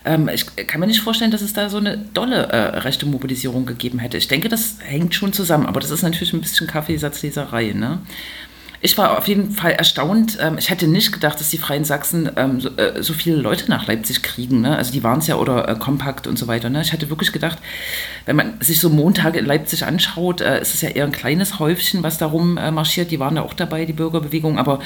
ähm, 0.05 0.29
ich 0.29 0.45
kann 0.67 0.79
mir 0.79 0.87
nicht 0.87 1.01
vorstellen, 1.01 1.31
dass 1.31 1.41
es 1.41 1.53
da 1.53 1.69
so 1.69 1.77
eine 1.77 1.97
dolle 1.97 2.47
äh, 2.49 2.77
rechte 2.79 3.05
Mobilisierung 3.05 3.65
gegeben 3.65 3.99
hätte. 3.99 4.17
Ich 4.17 4.27
denke, 4.27 4.49
das 4.49 4.77
hängt 4.79 5.15
schon 5.15 5.33
zusammen, 5.33 5.65
aber 5.65 5.79
das 5.79 5.89
ist 5.89 6.03
natürlich 6.03 6.33
ein 6.33 6.41
bisschen 6.41 6.67
Kaffeesatzleserei. 6.67 7.73
Ne? 7.73 7.99
Ich 8.85 8.99
war 8.99 9.17
auf 9.17 9.27
jeden 9.27 9.49
Fall 9.49 9.71
erstaunt. 9.71 10.37
Ähm, 10.39 10.59
ich 10.59 10.69
hätte 10.69 10.87
nicht 10.87 11.11
gedacht, 11.11 11.39
dass 11.39 11.49
die 11.49 11.57
Freien 11.57 11.83
Sachsen 11.83 12.29
ähm, 12.35 12.61
so, 12.61 12.69
äh, 12.77 13.01
so, 13.01 13.13
viele 13.13 13.37
Leute 13.37 13.67
nach 13.67 13.87
Leipzig 13.87 14.21
kriegen. 14.21 14.61
Ne? 14.61 14.77
Also 14.77 14.91
die 14.91 15.03
waren 15.03 15.17
es 15.17 15.27
ja 15.27 15.37
oder 15.37 15.67
äh, 15.67 15.75
kompakt 15.75 16.27
und 16.27 16.37
so 16.37 16.45
weiter. 16.47 16.69
Ne? 16.69 16.81
Ich 16.81 16.93
hatte 16.93 17.09
wirklich 17.09 17.31
gedacht, 17.31 17.57
wenn 18.27 18.35
man 18.35 18.61
sich 18.61 18.79
so 18.79 18.91
Montage 18.91 19.39
in 19.39 19.45
Leipzig 19.47 19.83
anschaut, 19.85 20.39
äh, 20.39 20.61
ist 20.61 20.75
es 20.75 20.81
ja 20.81 20.89
eher 20.89 21.05
ein 21.05 21.11
kleines 21.11 21.57
Häufchen, 21.57 22.03
was 22.03 22.19
darum 22.19 22.57
äh, 22.57 22.69
marschiert. 22.69 23.09
Die 23.09 23.19
waren 23.19 23.35
ja 23.35 23.41
auch 23.41 23.55
dabei, 23.55 23.85
die 23.85 23.93
Bürgerbewegung. 23.93 24.59
Aber 24.59 24.79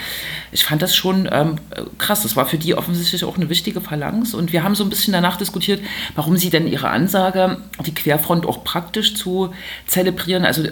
ich 0.53 0.63
fand 0.63 0.82
das 0.82 0.96
schon 0.96 1.27
ähm, 1.29 1.56
krass. 1.98 2.24
Das 2.24 2.38
war 2.38 2.46
für 2.46 2.58
die 2.58 2.75
offensichtlich 2.75 3.25
auch 3.25 3.36
eine 3.36 3.50
wichtige 3.50 3.82
Phalanx. 3.82 4.34
Und 4.34 4.53
wir 4.53 4.63
haben 4.63 4.75
so 4.75 4.86
ein 4.86 4.89
bisschen 4.89 5.12
danach 5.12 5.36
diskutiert, 5.36 5.82
warum 6.15 6.38
sie 6.38 6.50
denn 6.50 6.68
ihre 6.68 6.88
Ansage, 6.88 7.58
die 7.86 7.94
Querfront 7.94 8.46
auch 8.46 8.63
praktisch 8.63 9.15
zu 9.15 9.53
zelebrieren, 9.88 10.46
also 10.46 10.63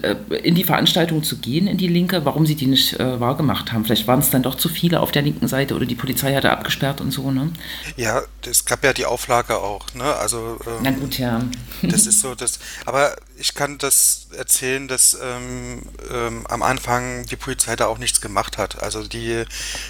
in 0.43 0.55
die 0.55 0.63
Veranstaltung 0.63 1.23
zu 1.23 1.39
gehen, 1.39 1.67
in 1.67 1.77
die 1.77 1.89
Linke, 1.89 2.23
warum 2.23 2.45
sie 2.45 2.55
die 2.55 2.67
nicht 2.67 2.97
äh, 3.17 3.19
wahrgemacht 3.19 3.71
haben. 3.71 3.85
Vielleicht 3.85 4.07
waren 4.07 4.19
es 4.19 4.29
dann 4.29 4.43
doch 4.43 4.55
zu 4.55 4.69
viele 4.69 4.99
auf 4.99 5.11
der 5.11 5.21
linken 5.21 5.47
Seite 5.47 5.75
oder 5.75 5.85
die 5.85 5.95
Polizei 5.95 6.33
hatte 6.33 6.51
abgesperrt 6.51 7.01
und 7.01 7.11
so, 7.11 7.31
ne? 7.31 7.51
Ja, 7.95 8.21
es 8.45 8.65
gab 8.65 8.83
ja 8.83 8.93
die 8.93 9.05
Auflage 9.05 9.57
auch, 9.57 9.93
ne? 9.93 10.15
Also 10.15 10.57
ähm, 10.65 10.73
Na 10.83 10.91
gut, 10.91 11.17
ja. 11.17 11.41
das 11.81 12.07
ist 12.07 12.21
so, 12.21 12.35
das. 12.35 12.59
Aber 12.85 13.15
ich 13.37 13.53
kann 13.53 13.77
das 13.77 14.27
erzählen, 14.35 14.87
dass 14.87 15.17
ähm, 15.21 15.83
ähm, 16.11 16.47
am 16.47 16.63
Anfang 16.63 17.25
die 17.25 17.35
Polizei 17.35 17.75
da 17.75 17.87
auch 17.87 17.97
nichts 17.97 18.21
gemacht 18.21 18.57
hat. 18.57 18.81
Also 18.81 19.03
die 19.03 19.45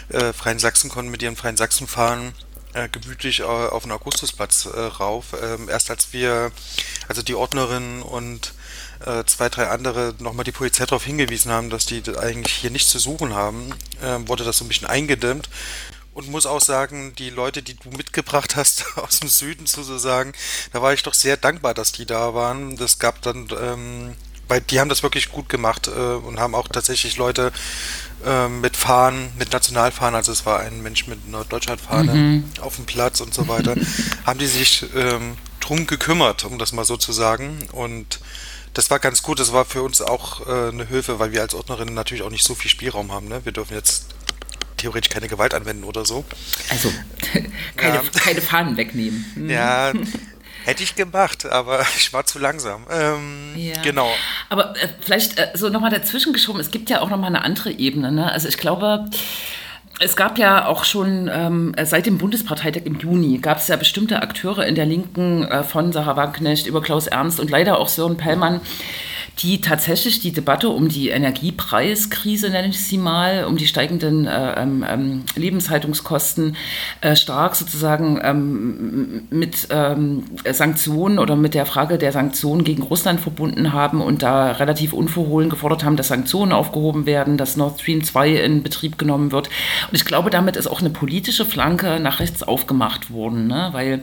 äh, 0.09 0.33
Freien 0.33 0.59
Sachsen 0.59 0.89
konnten 0.89 1.11
mit 1.11 1.21
ihren 1.21 1.35
Freien 1.35 1.57
Sachsen 1.57 1.87
fahren 1.87 2.33
äh, 2.73 2.89
gemütlich 2.89 3.39
äh, 3.39 3.43
auf 3.43 3.83
den 3.83 3.91
Augustusplatz 3.91 4.65
äh, 4.65 4.79
rauf. 4.79 5.35
Ähm, 5.41 5.69
erst 5.69 5.89
als 5.89 6.13
wir, 6.13 6.51
also 7.07 7.21
die 7.21 7.35
Ordnerin 7.35 8.01
und 8.01 8.53
äh, 9.05 9.23
zwei, 9.25 9.49
drei 9.49 9.67
andere 9.67 10.15
nochmal 10.19 10.45
die 10.45 10.51
Polizei 10.51 10.85
darauf 10.85 11.03
hingewiesen 11.03 11.51
haben, 11.51 11.69
dass 11.69 11.85
die 11.85 12.01
eigentlich 12.17 12.53
hier 12.53 12.71
nichts 12.71 12.91
zu 12.91 12.99
suchen 12.99 13.33
haben, 13.33 13.73
äh, 14.01 14.27
wurde 14.27 14.43
das 14.43 14.57
so 14.57 14.65
ein 14.65 14.67
bisschen 14.67 14.87
eingedämmt. 14.87 15.49
und 16.13 16.29
muss 16.29 16.47
auch 16.47 16.61
sagen, 16.61 17.13
die 17.15 17.29
Leute, 17.29 17.61
die 17.61 17.75
du 17.75 17.89
mitgebracht 17.89 18.55
hast 18.55 18.85
aus 18.97 19.19
dem 19.19 19.29
Süden 19.29 19.67
sozusagen, 19.67 20.33
da 20.73 20.81
war 20.81 20.93
ich 20.93 21.03
doch 21.03 21.13
sehr 21.13 21.37
dankbar, 21.37 21.75
dass 21.75 21.91
die 21.91 22.07
da 22.07 22.33
waren. 22.33 22.75
Das 22.75 22.97
gab 22.97 23.21
dann, 23.21 23.47
ähm, 23.61 24.15
weil 24.47 24.61
die 24.61 24.79
haben 24.79 24.89
das 24.89 25.03
wirklich 25.03 25.29
gut 25.31 25.47
gemacht 25.47 25.87
äh, 25.87 25.91
und 25.91 26.39
haben 26.39 26.55
auch 26.55 26.67
tatsächlich 26.69 27.17
Leute 27.17 27.51
mit 28.61 28.75
Fahnen, 28.75 29.31
mit 29.37 29.53
Nationalfahnen, 29.53 30.15
also 30.15 30.31
es 30.31 30.45
war 30.45 30.59
ein 30.59 30.81
Mensch 30.81 31.07
mit 31.07 31.19
einer 31.27 31.45
Deutschlandfahne 31.45 32.13
mhm. 32.13 32.43
auf 32.61 32.75
dem 32.75 32.85
Platz 32.85 33.21
und 33.21 33.33
so 33.33 33.47
weiter, 33.47 33.75
haben 34.25 34.39
die 34.39 34.47
sich 34.47 34.85
ähm, 34.95 35.37
drum 35.59 35.85
gekümmert, 35.85 36.45
um 36.45 36.57
das 36.57 36.71
mal 36.71 36.85
so 36.85 36.97
zu 36.97 37.11
sagen. 37.11 37.59
Und 37.71 38.19
das 38.73 38.89
war 38.89 38.99
ganz 38.99 39.23
gut. 39.23 39.39
Das 39.39 39.53
war 39.53 39.65
für 39.65 39.83
uns 39.83 40.01
auch 40.01 40.47
äh, 40.47 40.69
eine 40.69 40.85
Hilfe, 40.85 41.19
weil 41.19 41.31
wir 41.31 41.41
als 41.41 41.53
Ordnerinnen 41.53 41.93
natürlich 41.93 42.23
auch 42.23 42.29
nicht 42.29 42.43
so 42.43 42.55
viel 42.55 42.71
Spielraum 42.71 43.11
haben. 43.11 43.27
Ne? 43.27 43.41
Wir 43.43 43.51
dürfen 43.51 43.73
jetzt 43.73 44.07
theoretisch 44.77 45.09
keine 45.09 45.27
Gewalt 45.27 45.53
anwenden 45.53 45.83
oder 45.83 46.05
so. 46.05 46.23
Also 46.69 46.91
keine, 47.75 47.95
ja. 47.95 48.03
keine 48.19 48.41
Fahnen 48.41 48.77
wegnehmen. 48.77 49.25
Mhm. 49.35 49.49
Ja, 49.49 49.93
hätte 50.67 50.83
ich 50.83 50.95
gemacht, 50.95 51.45
aber 51.45 51.81
ich 51.97 52.13
war 52.13 52.25
zu 52.25 52.39
langsam. 52.39 52.85
Ähm, 52.91 53.53
ja. 53.55 53.81
Genau. 53.81 54.09
Aber 54.49 54.75
äh, 54.75 54.89
vielleicht 54.99 55.39
äh, 55.39 55.49
so 55.53 55.69
nochmal 55.69 55.91
dazwischen 55.91 56.33
geschoben, 56.33 56.59
es 56.59 56.71
gibt 56.71 56.89
ja 56.89 57.01
auch 57.01 57.09
nochmal 57.09 57.29
eine 57.29 57.43
andere 57.43 57.71
Ebene. 57.71 58.11
Ne? 58.11 58.31
Also 58.31 58.47
ich 58.47 58.57
glaube, 58.57 59.05
es 59.99 60.15
gab 60.15 60.37
ja 60.37 60.67
auch 60.67 60.83
schon 60.83 61.29
ähm, 61.33 61.73
seit 61.83 62.05
dem 62.05 62.17
Bundesparteitag 62.17 62.81
im 62.83 62.99
Juni 62.99 63.39
gab 63.39 63.57
es 63.59 63.67
ja 63.67 63.77
bestimmte 63.77 64.21
Akteure 64.21 64.65
in 64.65 64.75
der 64.75 64.85
Linken 64.85 65.45
äh, 65.45 65.63
von 65.63 65.91
Sarah 65.91 66.15
Wagenknecht 66.15 66.67
über 66.67 66.81
Klaus 66.81 67.07
Ernst 67.07 67.39
und 67.39 67.49
leider 67.49 67.79
auch 67.79 67.87
Sören 67.87 68.17
Pellmann, 68.17 68.61
die 69.39 69.61
tatsächlich 69.61 70.19
die 70.19 70.31
Debatte 70.31 70.69
um 70.69 70.89
die 70.89 71.09
Energiepreiskrise, 71.09 72.49
nenne 72.49 72.69
ich 72.69 72.83
sie 72.83 72.97
mal, 72.97 73.45
um 73.45 73.57
die 73.57 73.67
steigenden 73.67 74.25
äh, 74.25 74.61
ähm, 74.61 74.85
ähm, 74.87 75.23
Lebenshaltungskosten 75.35 76.55
äh, 77.01 77.15
stark 77.15 77.55
sozusagen 77.55 78.19
ähm, 78.23 79.27
mit 79.29 79.67
ähm, 79.69 80.23
Sanktionen 80.49 81.19
oder 81.19 81.35
mit 81.35 81.53
der 81.53 81.67
Frage 81.67 81.97
der 81.99 82.11
Sanktionen 82.11 82.63
gegen 82.63 82.81
Russland 82.81 83.19
verbunden 83.19 83.73
haben 83.73 84.01
und 84.01 84.23
da 84.23 84.53
relativ 84.53 84.93
unverhohlen 84.93 85.49
gefordert 85.49 85.83
haben, 85.83 85.97
dass 85.97 86.07
Sanktionen 86.07 86.51
aufgehoben 86.51 87.05
werden, 87.05 87.37
dass 87.37 87.57
Nord 87.57 87.79
Stream 87.79 88.03
2 88.03 88.31
in 88.37 88.63
Betrieb 88.63 88.97
genommen 88.97 89.31
wird. 89.31 89.49
Und 89.91 89.95
ich 89.95 90.05
glaube, 90.05 90.31
damit 90.31 90.55
ist 90.55 90.67
auch 90.67 90.79
eine 90.79 90.89
politische 90.89 91.45
Flanke 91.45 91.99
nach 91.99 92.19
rechts 92.19 92.41
aufgemacht 92.41 93.11
worden, 93.11 93.47
ne? 93.47 93.69
weil 93.71 94.01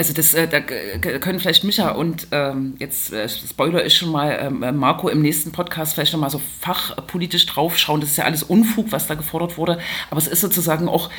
also 0.00 0.14
das, 0.14 0.32
äh, 0.32 0.48
da 0.48 0.60
können 0.60 1.40
vielleicht 1.40 1.62
Micha 1.62 1.90
und 1.90 2.28
ähm, 2.30 2.74
jetzt 2.78 3.12
äh, 3.12 3.28
Spoiler 3.28 3.82
ist 3.82 3.96
schon 3.96 4.10
mal 4.10 4.38
ähm, 4.40 4.62
äh, 4.62 4.72
Marco 4.72 5.10
im 5.10 5.20
nächsten 5.20 5.52
Podcast 5.52 5.92
vielleicht 5.92 6.14
noch 6.14 6.20
mal 6.20 6.30
so 6.30 6.40
fachpolitisch 6.60 7.44
draufschauen. 7.44 8.00
Das 8.00 8.08
ist 8.08 8.16
ja 8.16 8.24
alles 8.24 8.42
Unfug, 8.42 8.92
was 8.92 9.08
da 9.08 9.14
gefordert 9.14 9.58
wurde. 9.58 9.78
Aber 10.10 10.16
es 10.16 10.26
ist 10.26 10.40
sozusagen 10.40 10.88
auch 10.88 11.10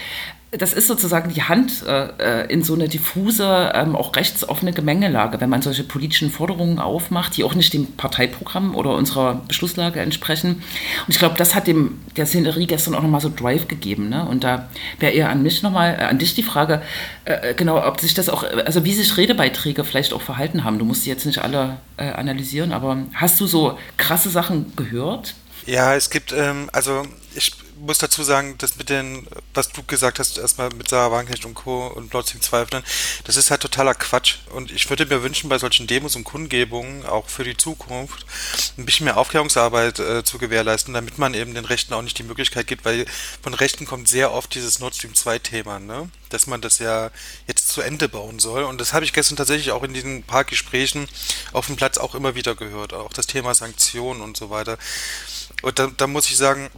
das 0.54 0.74
ist 0.74 0.88
sozusagen 0.88 1.34
die 1.34 1.44
Hand 1.44 1.86
in 2.50 2.62
so 2.62 2.74
eine 2.74 2.90
diffuse, 2.90 3.72
ähm, 3.74 3.96
auch 3.96 4.14
rechtsoffene 4.14 4.74
Gemengelage, 4.74 5.40
wenn 5.40 5.50
man 5.50 5.62
solche 5.62 5.86
politischen 5.86 6.30
Forderungen 6.30 6.78
aufmacht, 6.78 7.38
die 7.38 7.46
auch 7.46 7.56
nicht 7.56 7.72
dem 7.72 7.94
Parteiprogramm 7.94 8.76
oder 8.76 8.96
unserer 8.96 9.36
Beschlusslage 9.48 10.02
entsprechen. 10.02 10.56
Und 11.08 11.08
ich 11.08 11.20
glaube, 11.20 11.36
das 11.38 11.56
hat 11.56 11.68
dem 11.68 12.00
der 12.18 12.26
Szenerie 12.26 12.68
gestern 12.68 12.96
auch 12.96 13.02
nochmal 13.02 13.22
so 13.22 13.32
Drive 13.34 13.70
gegeben. 13.70 14.10
Ne? 14.10 14.28
Und 14.28 14.44
da 14.44 14.68
wäre 15.00 15.14
eher 15.14 15.30
an 15.30 15.42
mich 15.42 15.64
nochmal, 15.64 15.98
äh, 15.98 16.04
an 16.04 16.20
dich 16.20 16.34
die 16.34 16.44
Frage, 16.44 16.82
genau, 17.56 17.88
ob 17.88 18.02
sich 18.02 18.14
das 18.14 18.28
auch, 18.28 18.44
also 18.72 18.86
wie 18.86 18.94
sich 18.94 19.18
Redebeiträge 19.18 19.84
vielleicht 19.84 20.14
auch 20.14 20.22
verhalten 20.22 20.64
haben. 20.64 20.80
Du 20.80 20.86
musst 20.86 21.06
die 21.06 21.10
jetzt 21.10 21.26
nicht 21.26 21.40
alle 21.40 21.82
äh, 21.98 22.10
analysieren, 22.12 22.72
aber 22.72 23.06
hast 23.14 23.38
du 23.42 23.46
so 23.46 23.78
krasse 23.98 24.30
Sachen 24.30 24.74
gehört? 24.78 25.36
Ja, 25.66 25.94
es 25.94 26.10
gibt, 26.10 26.32
ähm, 26.32 26.70
also 26.72 27.04
ich 27.36 27.52
muss 27.82 27.98
dazu 27.98 28.24
sagen, 28.24 28.58
dass 28.60 28.78
mit 28.78 28.90
den, 28.90 29.28
was 29.54 29.72
du 29.72 29.84
gesagt 29.84 30.20
hast, 30.20 30.38
erstmal 30.38 30.70
mit 30.70 30.90
Sarah 30.90 31.12
Wagenknecht 31.12 31.46
und 31.46 31.56
Co. 31.56 31.88
und 31.88 32.14
Lord 32.14 32.28
Zweifeln, 32.28 32.84
das 33.24 33.38
ist 33.38 33.52
halt 33.52 33.62
totaler 33.62 33.96
Quatsch. 33.96 34.38
Und 34.54 34.72
ich 34.72 34.90
würde 34.90 35.06
mir 35.06 35.24
wünschen, 35.24 35.50
bei 35.50 35.58
solchen 35.58 35.88
Demos 35.88 36.16
und 36.16 36.24
Kundgebungen, 36.24 37.06
auch 37.06 37.28
für 37.28 37.44
die 37.44 37.58
Zukunft, 37.58 38.26
ein 38.78 38.86
bisschen 38.86 39.06
mehr 39.06 39.18
Aufklärungsarbeit 39.18 40.00
äh, 40.00 40.24
zu 40.24 40.38
gewährleisten, 40.38 40.94
damit 40.94 41.18
man 41.18 41.34
eben 41.34 41.54
den 41.54 41.66
Rechten 41.66 41.94
auch 41.94 42.02
nicht 42.02 42.18
die 42.18 42.24
Möglichkeit 42.24 42.68
gibt, 42.68 42.86
weil 42.86 43.06
von 43.42 43.54
Rechten 43.54 43.86
kommt 43.86 44.08
sehr 44.08 44.32
oft 44.32 44.54
dieses 44.54 44.80
Nord 44.80 44.96
Stream 44.96 45.16
2 45.16 45.40
Thema, 45.40 45.80
ne? 45.80 46.10
Dass 46.30 46.48
man 46.48 46.62
das 46.62 46.80
ja 46.80 47.12
zu 47.72 47.82
Ende 47.82 48.10
bauen 48.10 48.40
soll. 48.40 48.64
Und 48.64 48.82
das 48.82 48.94
habe 48.94 49.06
ich 49.06 49.14
gestern 49.14 49.38
tatsächlich 49.38 49.72
auch 49.72 49.84
in 49.84 49.94
diesen 49.94 50.24
paar 50.24 50.44
Gesprächen 50.44 51.08
auf 51.54 51.68
dem 51.68 51.76
Platz 51.76 51.98
auch 51.98 52.16
immer 52.16 52.36
wieder 52.36 52.56
gehört. 52.56 52.94
Auch 52.94 53.14
das 53.14 53.28
Thema 53.28 53.56
Sanktionen 53.56 54.22
und 54.22 54.38
so 54.38 54.50
weiter. 54.50 54.78
Und 55.62 55.80
da, 55.80 55.88
da 55.96 56.08
muss 56.08 56.30
ich 56.30 56.38
sagen, 56.38 56.70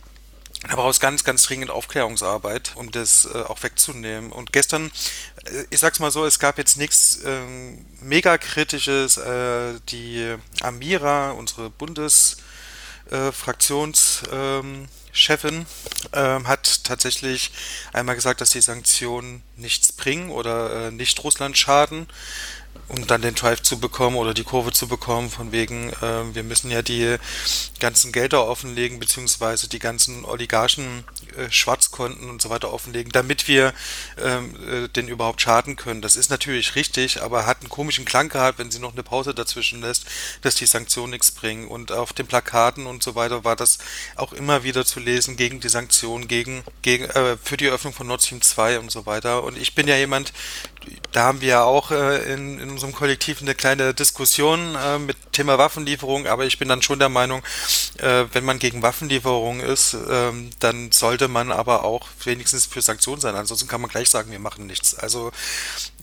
da 0.70 0.76
braucht 0.76 0.94
es 0.94 1.00
ganz, 1.00 1.24
ganz 1.24 1.44
dringend 1.44 1.72
Aufklärungsarbeit, 1.72 2.74
um 2.76 2.92
das 2.92 3.26
äh, 3.26 3.42
auch 3.42 3.64
wegzunehmen. 3.64 4.32
Und 4.32 4.54
gestern, 4.54 4.92
äh, 5.46 5.66
ich 5.70 5.80
sag's 5.80 6.00
mal 6.00 6.12
so, 6.12 6.26
es 6.26 6.40
gab 6.40 6.58
jetzt 6.58 6.78
nichts 6.78 7.20
ähm, 7.26 7.86
mega 8.00 8.38
kritisches. 8.38 9.18
Äh, 9.18 9.74
die 9.90 10.36
Amira, 10.62 11.32
unsere 11.32 11.70
Bundesfraktionschefin, 11.70 14.30
ähm, 14.32 14.88
ähm, 16.12 16.48
hat 16.48 16.84
tatsächlich 16.84 17.52
einmal 17.94 18.16
gesagt, 18.16 18.42
dass 18.42 18.50
die 18.50 18.62
Sanktionen 18.62 19.44
nichts 19.56 19.92
bringen 19.94 20.32
oder 20.32 20.88
äh, 20.88 20.92
nicht 20.92 21.24
Russland 21.24 21.58
schaden 21.58 22.08
um 22.88 23.08
dann 23.08 23.22
den 23.22 23.36
Drive 23.36 23.62
zu 23.62 23.80
bekommen 23.80 24.18
oder 24.18 24.34
die 24.34 24.44
Kurve 24.44 24.72
zu 24.72 24.88
bekommen, 24.88 25.30
von 25.30 25.52
wegen, 25.52 25.90
äh, 26.02 26.34
wir 26.34 26.44
müssen 26.44 26.70
ja 26.70 26.82
die 26.82 27.18
ganzen 27.80 28.12
Gelder 28.12 28.48
offenlegen, 28.48 29.00
beziehungsweise 29.00 29.68
die 29.68 29.80
ganzen 29.80 30.26
Oligarchen 30.26 31.04
äh, 31.38 31.50
Schwarzkonten 31.50 32.30
und 32.30 32.42
so 32.42 32.50
weiter 32.50 32.74
offenlegen, 32.74 33.12
damit 33.12 33.48
wir 33.48 33.74
ähm, 34.22 34.56
äh, 34.68 34.88
den 34.90 35.08
überhaupt 35.08 35.42
schaden 35.42 35.76
können. 35.76 36.02
Das 36.02 36.16
ist 36.16 36.30
natürlich 36.30 36.76
richtig, 36.76 37.22
aber 37.22 37.46
hat 37.46 37.62
einen 37.62 37.70
komischen 37.70 38.06
Klang 38.06 38.30
gehabt, 38.30 38.60
wenn 38.60 38.72
sie 38.72 38.80
noch 38.80 38.94
eine 38.94 39.04
Pause 39.04 39.34
dazwischen 39.34 39.82
lässt, 39.82 40.06
dass 40.42 40.56
die 40.56 40.66
Sanktionen 40.66 41.12
nichts 41.12 41.32
bringen. 41.32 41.68
Und 41.68 41.92
auf 41.92 42.14
den 42.14 42.28
Plakaten 42.28 42.86
und 42.86 43.04
so 43.04 43.16
weiter 43.16 43.44
war 43.44 43.56
das 43.56 43.80
auch 44.16 44.34
immer 44.34 44.64
wieder 44.64 44.86
zu 44.86 45.00
lesen 45.00 45.38
gegen 45.38 45.60
die 45.60 45.70
Sanktionen, 45.70 46.28
gegen, 46.28 46.64
gegen 46.82 47.06
äh, 47.06 47.38
für 47.42 47.58
die 47.58 47.68
Öffnung 47.68 47.94
von 47.94 48.08
Nord 48.08 48.22
Stream 48.24 48.42
2 48.42 48.80
und 48.80 48.92
so 48.92 49.06
weiter. 49.06 49.44
Und 49.44 49.58
ich 49.58 49.76
bin 49.76 49.88
ja 49.88 49.96
jemand, 49.96 50.34
da 51.12 51.24
haben 51.24 51.42
wir 51.42 51.48
ja 51.48 51.64
auch 51.64 51.92
äh, 51.92 52.34
in, 52.34 52.60
in 52.60 52.70
unserem 52.70 52.94
Kollektiv 52.94 53.42
eine 53.42 53.56
kleine 53.56 53.94
Diskussion 53.94 54.76
äh, 54.76 55.00
mit 55.00 55.18
Thema 55.32 55.58
Waffenlieferung, 55.58 56.28
aber 56.28 56.46
ich 56.46 56.58
bin 56.58 56.68
dann 56.68 56.82
schon 56.82 57.00
der 57.00 57.10
Meinung, 57.10 57.44
äh, 57.98 58.26
wenn 58.34 58.44
man 58.46 58.60
gegen 58.60 58.82
Waffenlieferung 58.82 59.60
ist, 59.60 59.96
ähm, 60.10 60.50
dann 60.60 60.92
sollte 60.92 61.28
man 61.28 61.52
aber 61.52 61.84
auch 61.84 62.08
wenigstens 62.24 62.66
für 62.66 62.82
Sanktionen 62.82 63.22
sein. 63.22 63.36
Ansonsten 63.36 63.68
kann 63.68 63.82
man 63.82 63.90
gleich 63.90 64.10
sagen, 64.10 64.32
wir 64.32 64.40
machen 64.40 64.66
nichts. 64.66 64.96
Also 64.96 65.32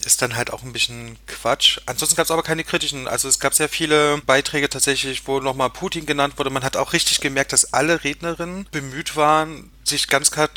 ist 0.05 0.23
dann 0.23 0.37
halt 0.37 0.53
auch 0.53 0.63
ein 0.63 0.73
bisschen 0.73 1.19
Quatsch. 1.27 1.81
Ansonsten 1.87 2.17
gab 2.17 2.25
es 2.25 2.31
aber 2.31 2.43
keine 2.43 2.65
kritischen. 2.65 3.09
Also 3.09 3.29
es 3.29 3.39
gab 3.39 3.55
sehr 3.55 3.69
viele 3.69 4.19
Beiträge 4.19 4.69
tatsächlich, 4.69 5.27
wo 5.27 5.41
nochmal 5.41 5.71
Putin 5.71 6.07
genannt 6.07 6.39
wurde. 6.39 6.51
Man 6.51 6.65
hat 6.65 6.77
auch 6.77 6.93
richtig 6.93 7.21
gemerkt, 7.21 7.53
dass 7.53 7.73
alle 7.73 8.05
Rednerinnen 8.05 8.67
bemüht 8.71 9.17
waren, 9.17 9.71
sich 9.85 10.09
ganz 10.09 10.31
klar 10.31 10.49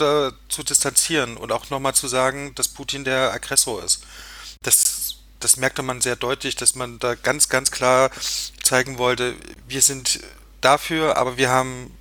zu 0.49 0.63
distanzieren 0.63 1.37
und 1.37 1.51
auch 1.51 1.69
nochmal 1.69 1.95
zu 1.95 2.07
sagen, 2.07 2.53
dass 2.55 2.67
Putin 2.67 3.03
der 3.03 3.33
Aggressor 3.33 3.83
ist. 3.83 4.03
Das, 4.61 5.15
das 5.39 5.57
merkte 5.57 5.81
man 5.81 6.01
sehr 6.01 6.15
deutlich, 6.15 6.55
dass 6.55 6.75
man 6.75 6.99
da 6.99 7.15
ganz, 7.15 7.49
ganz 7.49 7.71
klar 7.71 8.11
zeigen 8.61 8.97
wollte, 8.97 9.35
wir 9.67 9.81
sind 9.81 10.19
dafür, 10.61 11.17
aber 11.17 11.37
wir 11.37 11.49
haben 11.49 11.91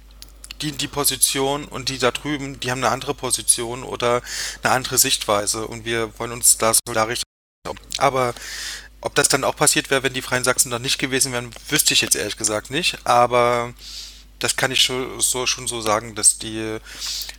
die 0.63 0.73
die 0.73 0.89
Position 0.89 1.65
und 1.65 1.89
die 1.89 1.99
da 1.99 2.13
drüben, 2.13 2.61
die 2.61 2.71
haben 2.71 2.85
eine 2.85 2.93
andere 2.93 3.15
Position 3.15 3.83
oder 3.83 4.23
eine 4.63 4.73
andere 4.73 4.97
Sichtweise 4.97 5.67
und 5.67 5.85
wir 5.85 6.17
wollen 6.19 6.33
uns 6.33 6.57
da 6.57 6.73
solidarisch 6.73 7.23
aber 7.99 8.35
ob 9.01 9.15
das 9.15 9.29
dann 9.29 9.45
auch 9.45 9.57
passiert 9.57 9.91
wäre, 9.91 10.03
wenn 10.03 10.13
die 10.13 10.23
Freien 10.23 10.45
Sachsen 10.45 10.71
dann 10.71 10.83
nicht 10.83 10.99
gewesen 10.99 11.33
wären, 11.33 11.51
wüsste 11.69 11.95
ich 11.95 12.01
jetzt 12.01 12.17
ehrlich 12.17 12.37
gesagt 12.37 12.71
nicht. 12.71 12.99
Aber 13.05 13.73
das 14.39 14.57
kann 14.57 14.73
ich 14.73 14.83
schon 14.83 15.21
so, 15.21 15.47
schon 15.47 15.69
so 15.69 15.81
sagen, 15.81 16.15
dass 16.15 16.39
die, 16.39 16.79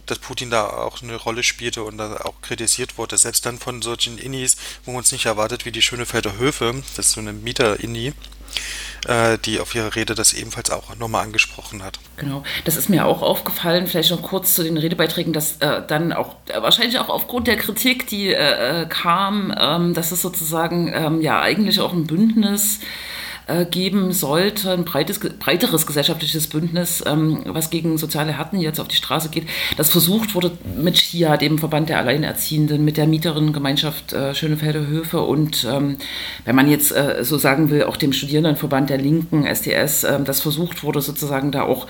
dass 0.05 0.19
Putin 0.19 0.49
da 0.49 0.67
auch 0.67 1.01
eine 1.01 1.15
Rolle 1.15 1.43
spielte 1.43 1.83
und 1.83 1.97
da 1.97 2.17
auch 2.17 2.41
kritisiert 2.41 2.97
wurde. 2.97 3.17
Selbst 3.17 3.45
dann 3.45 3.59
von 3.59 3.81
solchen 3.81 4.17
Innis, 4.17 4.57
wo 4.85 4.91
man 4.91 5.03
es 5.03 5.11
nicht 5.11 5.25
erwartet, 5.25 5.65
wie 5.65 5.71
die 5.71 5.81
Schönefelder 5.81 6.37
Höfe, 6.37 6.81
das 6.95 7.07
ist 7.07 7.11
so 7.13 7.21
eine 7.21 7.33
Mieter-Inni, 7.33 8.13
die 9.45 9.59
auf 9.59 9.75
ihre 9.75 9.97
Rede 9.97 10.15
das 10.15 10.31
ebenfalls 10.31 10.71
auch 10.71 10.95
nochmal 10.95 11.25
angesprochen 11.25 11.83
hat. 11.83 11.99
Genau, 12.15 12.41
das 12.63 12.77
ist 12.77 12.87
mir 12.87 13.05
auch 13.05 13.21
aufgefallen, 13.21 13.85
vielleicht 13.85 14.11
noch 14.11 14.21
kurz 14.21 14.55
zu 14.55 14.63
den 14.63 14.77
Redebeiträgen, 14.77 15.33
dass 15.33 15.57
äh, 15.57 15.81
dann 15.85 16.13
auch, 16.13 16.37
äh, 16.47 16.61
wahrscheinlich 16.61 16.97
auch 16.99 17.09
aufgrund 17.09 17.47
der 17.47 17.57
Kritik, 17.57 18.07
die 18.07 18.27
äh, 18.27 18.83
äh, 18.83 18.85
kam, 18.87 19.53
ähm, 19.59 19.93
dass 19.93 20.13
es 20.13 20.21
sozusagen 20.21 20.89
ähm, 20.95 21.19
ja 21.19 21.41
eigentlich 21.41 21.81
auch 21.81 21.91
ein 21.91 22.07
Bündnis 22.07 22.77
äh, 22.77 23.22
geben 23.71 24.11
sollte, 24.11 24.71
ein 24.71 24.85
breites, 24.85 25.19
breiteres 25.19 25.85
gesellschaftliches 25.85 26.47
Bündnis, 26.47 27.03
ähm, 27.05 27.41
was 27.45 27.69
gegen 27.69 27.97
soziale 27.97 28.37
Härten 28.37 28.59
jetzt 28.59 28.79
auf 28.79 28.87
die 28.87 28.95
Straße 28.95 29.29
geht, 29.29 29.47
das 29.77 29.89
versucht 29.89 30.35
wurde 30.35 30.51
mit 30.77 30.97
SCHIA, 30.97 31.37
dem 31.37 31.59
Verband 31.59 31.89
der 31.89 31.99
Alleinerziehenden, 31.99 32.83
mit 32.85 32.97
der 32.97 33.07
Mieterinnengemeinschaft 33.07 34.13
äh, 34.13 34.33
Schönefelder 34.33 34.87
Höfe 34.87 35.21
und, 35.21 35.65
ähm, 35.69 35.97
wenn 36.45 36.55
man 36.55 36.69
jetzt 36.69 36.91
äh, 36.91 37.23
so 37.23 37.37
sagen 37.37 37.69
will, 37.69 37.83
auch 37.83 37.97
dem 37.97 38.13
Studierendenverband 38.13 38.89
der 38.89 38.97
Linken, 38.97 39.45
SDS, 39.45 40.03
äh, 40.03 40.23
das 40.23 40.41
versucht 40.41 40.83
wurde, 40.83 41.01
sozusagen 41.01 41.51
da 41.51 41.63
auch 41.63 41.87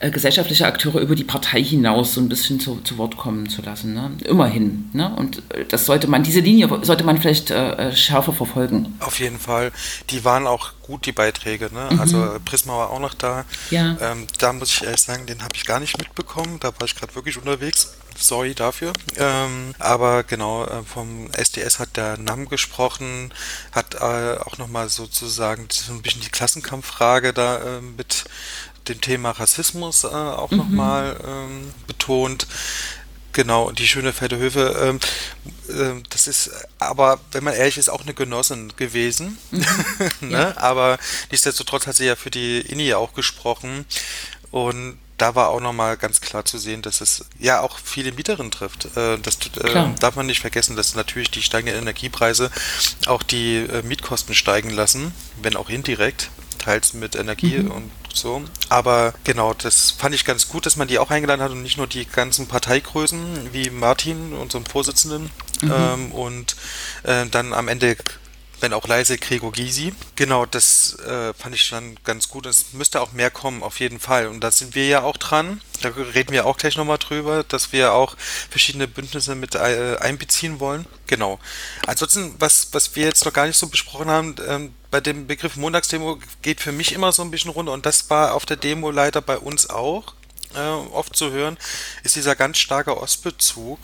äh, 0.00 0.10
gesellschaftliche 0.10 0.66
Akteure 0.66 1.00
über 1.00 1.14
die 1.14 1.24
Partei 1.24 1.62
hinaus 1.62 2.14
so 2.14 2.20
ein 2.20 2.28
bisschen 2.28 2.60
zu, 2.60 2.80
zu 2.82 2.98
Wort 2.98 3.16
kommen 3.16 3.48
zu 3.48 3.62
lassen. 3.62 3.94
Ne? 3.94 4.10
Immerhin. 4.24 4.90
Ne? 4.92 5.12
Und 5.16 5.38
äh, 5.50 5.64
das 5.68 5.86
sollte 5.86 6.08
man, 6.08 6.22
diese 6.22 6.40
Linie 6.40 6.68
sollte 6.82 7.04
man 7.04 7.18
vielleicht 7.18 7.50
äh, 7.50 7.94
schärfer 7.94 8.32
verfolgen. 8.32 8.94
Auf 9.00 9.18
jeden 9.20 9.38
Fall. 9.38 9.72
Die 10.10 10.24
waren 10.24 10.46
auch 10.46 10.72
gut, 10.90 11.06
die 11.06 11.12
Beiträge. 11.12 11.70
Ne? 11.72 11.88
Mhm. 11.90 12.00
Also 12.00 12.36
Prisma 12.44 12.76
war 12.76 12.90
auch 12.90 12.98
noch 12.98 13.14
da. 13.14 13.44
Ja. 13.70 13.96
Ähm, 14.00 14.26
da 14.38 14.52
muss 14.52 14.70
ich 14.70 14.82
ehrlich 14.82 15.00
sagen, 15.00 15.26
den 15.26 15.42
habe 15.42 15.54
ich 15.54 15.64
gar 15.64 15.78
nicht 15.78 15.96
mitbekommen. 15.98 16.58
Da 16.60 16.68
war 16.78 16.84
ich 16.84 16.96
gerade 16.96 17.14
wirklich 17.14 17.38
unterwegs. 17.38 17.94
Sorry 18.18 18.54
dafür. 18.54 18.92
Ähm, 19.16 19.72
aber 19.78 20.24
genau, 20.24 20.64
äh, 20.64 20.82
vom 20.82 21.30
SDS 21.32 21.78
hat 21.78 21.96
der 21.96 22.18
NAM 22.18 22.48
gesprochen, 22.48 23.32
hat 23.72 23.94
äh, 23.94 24.36
auch 24.44 24.58
nochmal 24.58 24.88
sozusagen 24.88 25.68
so 25.70 25.92
ein 25.92 26.02
bisschen 26.02 26.22
die 26.22 26.28
Klassenkampffrage 26.28 27.32
da 27.32 27.58
äh, 27.58 27.80
mit 27.80 28.24
dem 28.88 29.00
Thema 29.00 29.30
Rassismus 29.30 30.04
äh, 30.04 30.08
auch 30.08 30.50
mhm. 30.50 30.56
nochmal 30.58 31.20
ähm, 31.24 31.72
betont. 31.86 32.46
Genau, 33.32 33.64
und 33.64 33.78
die 33.78 33.86
schöne 33.86 34.12
Fette 34.12 34.38
Höfe, 34.38 34.76
ähm, 34.80 35.00
äh, 35.68 36.02
das 36.10 36.26
ist 36.26 36.50
aber, 36.78 37.20
wenn 37.32 37.44
man 37.44 37.54
ehrlich 37.54 37.78
ist, 37.78 37.88
auch 37.88 38.02
eine 38.02 38.14
Genossin 38.14 38.72
gewesen. 38.76 39.38
Mhm. 39.50 39.64
ne? 40.20 40.38
ja. 40.38 40.56
Aber 40.56 40.98
nichtsdestotrotz 41.30 41.86
hat 41.86 41.96
sie 41.96 42.06
ja 42.06 42.16
für 42.16 42.30
die 42.30 42.60
INI 42.60 42.94
auch 42.94 43.14
gesprochen. 43.14 43.84
Und 44.50 44.98
da 45.20 45.34
war 45.34 45.50
auch 45.50 45.60
nochmal 45.60 45.96
ganz 45.96 46.20
klar 46.20 46.44
zu 46.44 46.58
sehen, 46.58 46.82
dass 46.82 47.00
es 47.00 47.26
ja 47.38 47.60
auch 47.60 47.78
viele 47.78 48.12
Mieterinnen 48.12 48.50
trifft. 48.50 48.96
Äh, 48.96 49.18
das 49.18 49.38
äh, 49.62 49.88
darf 50.00 50.16
man 50.16 50.26
nicht 50.26 50.40
vergessen, 50.40 50.76
dass 50.76 50.94
natürlich 50.94 51.30
die 51.30 51.42
steigenden 51.42 51.78
Energiepreise 51.78 52.50
auch 53.06 53.22
die 53.22 53.58
äh, 53.58 53.82
Mietkosten 53.82 54.34
steigen 54.34 54.70
lassen, 54.70 55.14
wenn 55.42 55.56
auch 55.56 55.68
indirekt 55.68 56.30
teils 56.58 56.94
mit 56.94 57.16
Energie 57.16 57.58
mhm. 57.58 57.70
und 57.70 57.90
so. 58.16 58.42
Aber 58.68 59.14
genau, 59.24 59.54
das 59.54 59.90
fand 59.90 60.14
ich 60.14 60.24
ganz 60.24 60.48
gut, 60.48 60.66
dass 60.66 60.76
man 60.76 60.88
die 60.88 60.98
auch 60.98 61.10
eingeladen 61.10 61.42
hat 61.42 61.52
und 61.52 61.62
nicht 61.62 61.76
nur 61.76 61.86
die 61.86 62.04
ganzen 62.04 62.46
Parteigrößen 62.46 63.52
wie 63.52 63.70
Martin, 63.70 64.32
unserem 64.32 64.64
Vorsitzenden, 64.64 65.30
mhm. 65.62 65.72
ähm, 65.72 66.12
und 66.12 66.56
äh, 67.02 67.26
dann 67.26 67.52
am 67.52 67.68
Ende 67.68 67.96
wenn 68.60 68.72
auch 68.72 68.86
leise, 68.86 69.18
Gregor 69.18 69.52
Gysi. 69.52 69.92
Genau, 70.16 70.46
das 70.46 70.98
äh, 71.00 71.32
fand 71.34 71.54
ich 71.54 71.68
dann 71.70 71.96
ganz 72.04 72.28
gut. 72.28 72.46
Es 72.46 72.72
müsste 72.72 73.00
auch 73.00 73.12
mehr 73.12 73.30
kommen, 73.30 73.62
auf 73.62 73.80
jeden 73.80 74.00
Fall. 74.00 74.26
Und 74.28 74.40
da 74.40 74.50
sind 74.50 74.74
wir 74.74 74.86
ja 74.86 75.02
auch 75.02 75.16
dran. 75.16 75.60
Da 75.82 75.88
reden 75.88 76.32
wir 76.32 76.46
auch 76.46 76.56
gleich 76.56 76.76
nochmal 76.76 76.98
drüber, 76.98 77.44
dass 77.44 77.72
wir 77.72 77.92
auch 77.92 78.16
verschiedene 78.50 78.86
Bündnisse 78.86 79.34
mit 79.34 79.54
äh, 79.54 79.96
einbeziehen 80.00 80.60
wollen. 80.60 80.86
Genau. 81.06 81.38
Ansonsten, 81.86 82.34
was, 82.38 82.68
was 82.72 82.94
wir 82.96 83.06
jetzt 83.06 83.24
noch 83.24 83.32
gar 83.32 83.46
nicht 83.46 83.56
so 83.56 83.68
besprochen 83.68 84.08
haben, 84.08 84.34
ähm, 84.46 84.74
bei 84.90 85.00
dem 85.00 85.26
Begriff 85.26 85.56
Montagsdemo 85.56 86.18
geht 86.42 86.60
für 86.60 86.72
mich 86.72 86.92
immer 86.92 87.12
so 87.12 87.22
ein 87.22 87.30
bisschen 87.30 87.50
runter 87.50 87.72
und 87.72 87.86
das 87.86 88.10
war 88.10 88.34
auf 88.34 88.44
der 88.44 88.56
Demo 88.56 88.90
leider 88.90 89.22
bei 89.22 89.38
uns 89.38 89.70
auch 89.70 90.14
äh, 90.54 90.58
oft 90.58 91.16
zu 91.16 91.30
hören, 91.30 91.56
ist 92.02 92.16
dieser 92.16 92.34
ganz 92.34 92.58
starke 92.58 93.00
Ostbezug. 93.00 93.78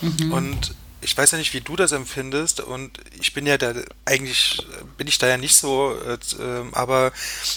Mhm. 0.00 0.32
Und 0.32 0.74
ich 1.00 1.16
weiß 1.16 1.30
ja 1.32 1.38
nicht, 1.38 1.54
wie 1.54 1.60
du 1.60 1.76
das 1.76 1.92
empfindest 1.92 2.60
und 2.60 2.98
ich 3.18 3.32
bin 3.32 3.46
ja 3.46 3.58
da 3.58 3.74
eigentlich 4.04 4.66
bin 4.96 5.06
ich 5.06 5.18
da 5.18 5.28
ja 5.28 5.36
nicht 5.36 5.56
so, 5.56 5.96
äh, 6.06 6.18
ähm, 6.40 6.74
aber 6.74 7.12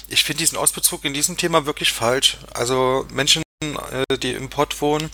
ich 0.08 0.24
finde 0.24 0.40
diesen 0.40 0.58
Ostbezug 0.58 1.06
in 1.06 1.14
diesem 1.14 1.38
Thema 1.38 1.66
wirklich 1.66 1.92
falsch. 1.92 2.38
Also 2.54 3.06
Menschen, 3.12 3.44
äh, 3.62 4.18
die 4.18 4.32
im 4.32 4.50
Pott 4.50 4.82
wohnen 4.82 5.10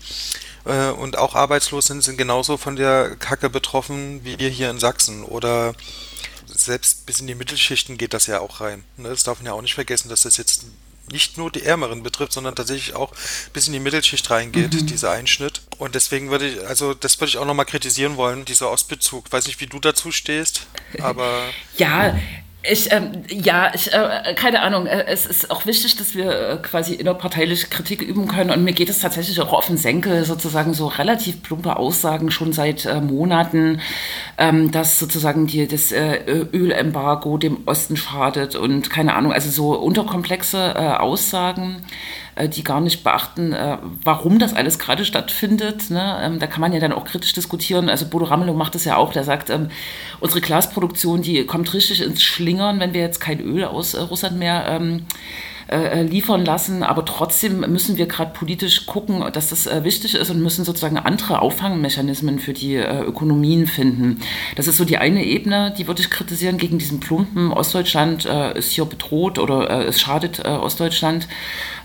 äh, 0.66 0.90
und 0.90 1.18
auch 1.18 1.36
arbeitslos 1.36 1.88
sind, 1.88 2.02
sind 2.04 2.18
genauso 2.18 2.58
von 2.58 2.76
der 2.76 3.16
Kacke 3.16 3.50
betroffen 3.50 4.24
wie 4.24 4.38
wir 4.40 4.50
hier 4.50 4.70
in 4.70 4.80
Sachsen 4.80 5.24
oder 5.24 5.74
selbst 6.46 7.06
bis 7.06 7.20
in 7.20 7.28
die 7.28 7.36
Mittelschichten 7.36 7.98
geht 7.98 8.14
das 8.14 8.28
ja 8.28 8.40
auch 8.40 8.62
rein. 8.62 8.84
Ne? 8.98 9.10
Das 9.10 9.24
darf 9.24 9.40
man 9.40 9.48
ja 9.48 9.54
auch 9.54 9.62
nicht 9.62 9.76
vergessen, 9.76 10.10
dass 10.10 10.22
das 10.22 10.38
jetzt 10.38 10.66
nicht 11.12 11.38
nur 11.38 11.52
die 11.52 11.64
Ärmeren 11.64 12.04
betrifft, 12.04 12.34
sondern 12.34 12.56
tatsächlich 12.56 12.96
auch 12.96 13.12
bis 13.54 13.68
in 13.68 13.74
die 13.74 13.80
Mittelschicht 13.80 14.30
reingeht, 14.30 14.74
mhm. 14.74 14.88
dieser 14.88 15.12
Einschnitt. 15.12 15.59
Und 15.80 15.96
deswegen 15.96 16.30
würde 16.30 16.48
ich, 16.48 16.68
also 16.68 16.94
das 16.94 17.20
würde 17.20 17.30
ich 17.30 17.38
auch 17.38 17.46
nochmal 17.46 17.66
kritisieren 17.66 18.18
wollen, 18.18 18.46
dieser 18.46 18.70
Ostbezug. 18.70 19.32
Weiß 19.32 19.48
nicht, 19.48 19.62
wie 19.62 19.68
du 19.68 19.80
dazu 19.80 20.12
stehst, 20.12 20.68
aber. 21.02 21.42
ja, 21.78 22.14
ich, 22.62 22.92
ähm, 22.92 23.24
ja, 23.30 23.72
ich, 23.74 23.94
äh, 23.94 24.34
keine 24.36 24.62
Ahnung. 24.62 24.86
Äh, 24.86 25.06
es 25.08 25.26
ist 25.26 25.50
auch 25.50 25.66
wichtig, 25.66 25.96
dass 25.96 26.14
wir 26.14 26.32
äh, 26.32 26.58
quasi 26.58 26.94
innerparteiliche 26.94 27.68
Kritik 27.68 28.02
üben 28.02 28.28
können. 28.28 28.50
Und 28.50 28.66
mir 28.66 28.74
geht 28.74 28.90
es 28.90 29.00
tatsächlich 29.00 29.40
auch 29.40 29.54
auf 29.54 29.68
den 29.68 29.78
Senkel, 29.78 30.26
sozusagen 30.26 30.74
so 30.74 30.88
relativ 30.88 31.42
plumpe 31.42 31.78
Aussagen 31.78 32.30
schon 32.30 32.52
seit 32.52 32.86
äh, 32.86 33.00
Monaten, 33.00 33.80
ähm, 34.38 34.72
dass 34.72 35.00
sozusagen 35.00 35.48
die, 35.48 35.70
das 35.70 35.94
äh, 35.94 36.20
Ölembargo 36.52 37.38
dem 37.38 37.66
Osten 37.66 37.96
schadet 37.96 38.56
und 38.56 38.90
keine 38.90 39.16
Ahnung, 39.16 39.32
also 39.32 39.50
so 39.50 39.80
unterkomplexe 39.80 40.74
äh, 40.76 40.98
Aussagen. 40.98 41.86
Äh, 42.40 42.48
die 42.48 42.64
gar 42.64 42.80
nicht 42.80 43.04
beachten, 43.04 43.52
äh, 43.52 43.78
warum 44.04 44.40
das 44.40 44.54
alles 44.54 44.80
gerade 44.80 45.04
stattfindet. 45.04 45.90
Ne? 45.90 46.20
Ähm, 46.22 46.40
da 46.40 46.48
kann 46.48 46.62
man 46.62 46.72
ja 46.72 46.80
dann 46.80 46.94
auch 46.94 47.04
kritisch 47.04 47.34
diskutieren. 47.34 47.90
Also 47.90 48.06
Bodo 48.06 48.26
Ramelow 48.26 48.54
macht 48.54 48.76
das 48.76 48.86
ja 48.86 48.96
auch. 48.96 49.12
Der 49.12 49.26
sagt, 49.26 49.50
ähm, 49.50 49.70
unsere 50.22 50.40
Glasproduktion, 50.40 51.22
die 51.22 51.46
kommt 51.46 51.74
richtig 51.74 52.02
ins 52.02 52.24
Schlingern, 52.24 52.80
wenn 52.80 52.94
wir 52.94 53.02
jetzt 53.02 53.20
kein 53.20 53.42
Öl 53.42 53.66
aus 53.66 53.94
äh, 53.94 54.00
Russland 54.00 54.40
mehr 54.40 54.66
ähm, 54.70 55.06
äh, 55.70 56.04
liefern 56.04 56.46
lassen. 56.46 56.82
Aber 56.82 57.04
trotzdem 57.04 57.60
müssen 57.60 57.98
wir 57.98 58.06
gerade 58.06 58.32
politisch 58.32 58.86
gucken, 58.86 59.22
dass 59.34 59.50
das 59.50 59.68
wichtig 59.84 60.16
ist 60.16 60.30
und 60.30 60.42
müssen 60.42 60.64
sozusagen 60.64 60.98
andere 60.98 61.42
Auffangmechanismen 61.42 62.40
für 62.40 62.54
die 62.54 62.76
Ökonomien 62.78 63.68
finden. 63.68 64.20
Das 64.56 64.68
ist 64.68 64.78
so 64.78 64.86
die 64.86 64.98
eine 64.98 65.24
Ebene, 65.26 65.74
die 65.78 65.88
würde 65.88 66.02
ich 66.02 66.10
kritisieren 66.10 66.58
gegen 66.58 66.80
diesen 66.80 67.00
plumpen 67.00 67.52
Ostdeutschland 67.52 68.26
ist 68.56 68.72
hier 68.72 68.86
bedroht 68.86 69.38
oder 69.38 69.86
es 69.86 70.02
schadet 70.02 70.44
Ostdeutschland 70.44 71.28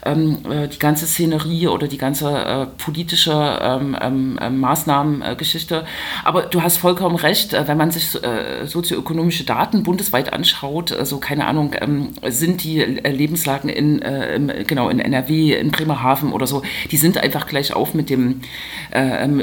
ähm, 0.04 0.38
äh, 0.50 0.68
die 0.68 0.78
ganze 0.78 1.06
Szenerie 1.06 1.68
oder 1.68 1.88
die 1.88 1.98
ganze 1.98 2.30
äh, 2.30 2.66
politische 2.66 3.32
ähm, 3.32 3.96
ähm, 4.00 4.38
äh, 4.38 4.50
Maßnahmengeschichte. 4.50 5.84
Aber 6.24 6.42
du 6.42 6.62
hast 6.62 6.78
vollkommen 6.78 7.16
recht, 7.16 7.54
äh, 7.54 7.66
wenn 7.68 7.76
man 7.76 7.90
sich 7.90 8.22
äh, 8.22 8.66
sozioökonomische 8.66 9.44
Daten 9.44 9.82
bundesweit 9.82 10.32
anschaut, 10.32 10.90
so 10.90 10.96
also 10.96 11.18
keine 11.18 11.46
Ahnung, 11.46 11.74
ähm, 11.80 12.10
sind 12.28 12.64
die 12.64 12.80
Lebenslagen 12.80 13.68
in, 13.68 14.02
äh, 14.02 14.34
im, 14.34 14.50
genau, 14.66 14.88
in 14.88 15.00
NRW, 15.00 15.54
in 15.54 15.70
Bremerhaven 15.70 16.32
oder 16.32 16.46
so, 16.46 16.62
die 16.90 16.96
sind 16.96 17.18
einfach 17.18 17.46
gleich 17.46 17.72
auf 17.74 17.94
mit, 17.94 18.10
dem, 18.10 18.40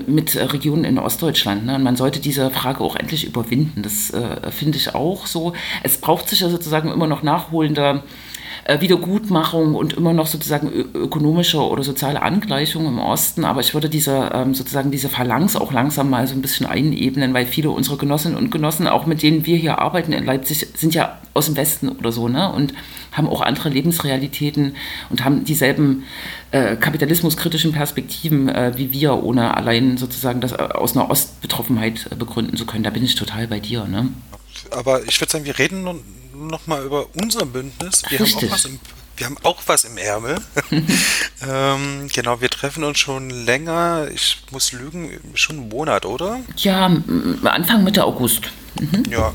mit 0.07 0.35
Regionen 0.53 0.83
in 0.83 0.99
Ostdeutschland. 0.99 1.65
Ne? 1.65 1.75
Und 1.75 1.83
man 1.83 1.95
sollte 1.95 2.19
diese 2.19 2.49
Frage 2.49 2.81
auch 2.81 2.95
endlich 2.95 3.25
überwinden. 3.25 3.81
Das 3.81 4.11
finde 4.51 4.77
ich 4.77 4.93
auch 4.95 5.25
so. 5.25 5.53
Es 5.83 5.99
braucht 5.99 6.29
sich 6.29 6.41
ja 6.41 6.49
sozusagen 6.49 6.91
immer 6.91 7.07
noch 7.07 7.23
nachholende 7.23 7.81
äh, 7.81 7.99
Wiedergutmachung 8.67 9.75
und 9.75 9.93
immer 9.93 10.13
noch 10.13 10.27
sozusagen 10.27 10.71
ökonomische 10.71 11.59
oder 11.59 11.83
soziale 11.83 12.21
Angleichung 12.21 12.85
im 12.85 12.99
Osten. 12.99 13.43
Aber 13.43 13.61
ich 13.61 13.73
würde 13.73 13.89
diese 13.89 14.29
ähm, 14.33 14.53
sozusagen 14.53 14.91
diese 14.91 15.09
Phalanx 15.09 15.55
auch 15.55 15.71
langsam 15.71 16.09
mal 16.09 16.27
so 16.27 16.35
ein 16.35 16.41
bisschen 16.41 16.65
einebnen, 16.65 17.33
weil 17.33 17.45
viele 17.45 17.71
unserer 17.71 17.97
Genossinnen 17.97 18.37
und 18.37 18.51
Genossen, 18.51 18.87
auch 18.87 19.05
mit 19.05 19.23
denen 19.23 19.45
wir 19.45 19.57
hier 19.57 19.79
arbeiten 19.79 20.13
in 20.13 20.25
Leipzig, 20.25 20.67
sind 20.75 20.93
ja 20.93 21.17
aus 21.33 21.45
dem 21.45 21.55
Westen 21.55 21.89
oder 21.89 22.11
so, 22.11 22.27
ne? 22.27 22.51
Und 22.51 22.73
haben 23.11 23.27
auch 23.27 23.41
andere 23.41 23.69
Lebensrealitäten 23.69 24.75
und 25.09 25.25
haben 25.25 25.43
dieselben 25.43 26.03
äh, 26.51 26.75
kapitalismuskritischen 26.75 27.71
Perspektiven 27.71 28.49
äh, 28.49 28.73
wie 28.75 28.93
wir, 28.93 29.23
ohne 29.23 29.55
allein 29.55 29.97
sozusagen 29.97 30.41
das 30.41 30.53
äh, 30.53 30.57
aus 30.57 30.95
einer 30.95 31.09
Ostbetroffenheit 31.09 32.07
äh, 32.11 32.15
begründen 32.15 32.55
zu 32.57 32.65
können. 32.65 32.83
Da 32.83 32.89
bin 32.89 33.03
ich 33.03 33.15
total 33.15 33.47
bei 33.47 33.59
dir, 33.59 33.85
ne? 33.85 34.09
Aber 34.71 35.03
ich 35.03 35.19
würde 35.19 35.31
sagen, 35.31 35.45
wir 35.45 35.57
reden 35.57 35.87
nochmal 36.33 36.83
über 36.83 37.07
unser 37.15 37.45
Bündnis. 37.45 38.03
Wir 38.09 38.19
haben, 38.19 38.35
auch 38.35 38.51
was 38.51 38.65
im, 38.65 38.79
wir 39.17 39.25
haben 39.25 39.37
auch 39.43 39.61
was 39.65 39.83
im 39.83 39.97
Ärmel. 39.97 40.37
ähm, 41.47 42.09
genau, 42.13 42.41
wir 42.41 42.49
treffen 42.49 42.83
uns 42.83 42.99
schon 42.99 43.29
länger. 43.29 44.07
Ich 44.13 44.43
muss 44.51 44.71
lügen, 44.71 45.19
schon 45.33 45.57
einen 45.57 45.69
Monat, 45.69 46.05
oder? 46.05 46.39
Ja, 46.57 46.85
Anfang 47.43 47.83
Mitte 47.83 48.03
August. 48.03 48.43
Mhm. 48.79 49.03
Ja. 49.09 49.33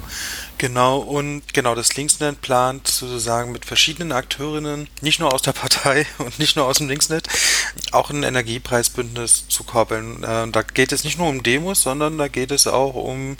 Genau, 0.58 0.98
und 1.00 1.52
genau, 1.52 1.74
das 1.74 1.96
Linksnet 1.96 2.40
plant 2.40 2.88
sozusagen 2.88 3.52
mit 3.52 3.66
verschiedenen 3.66 4.12
Akteurinnen, 4.12 4.88
nicht 5.02 5.20
nur 5.20 5.34
aus 5.34 5.42
der 5.42 5.52
Partei 5.52 6.06
und 6.18 6.38
nicht 6.38 6.56
nur 6.56 6.66
aus 6.66 6.78
dem 6.78 6.88
Linksnet, 6.88 7.28
auch 7.92 8.08
ein 8.08 8.22
Energiepreisbündnis 8.22 9.48
zu 9.48 9.64
koppeln. 9.64 10.22
Äh, 10.22 10.48
da 10.50 10.62
geht 10.62 10.92
es 10.92 11.04
nicht 11.04 11.18
nur 11.18 11.28
um 11.28 11.42
Demos, 11.42 11.82
sondern 11.82 12.16
da 12.16 12.28
geht 12.28 12.50
es 12.50 12.66
auch 12.66 12.94
um 12.94 13.36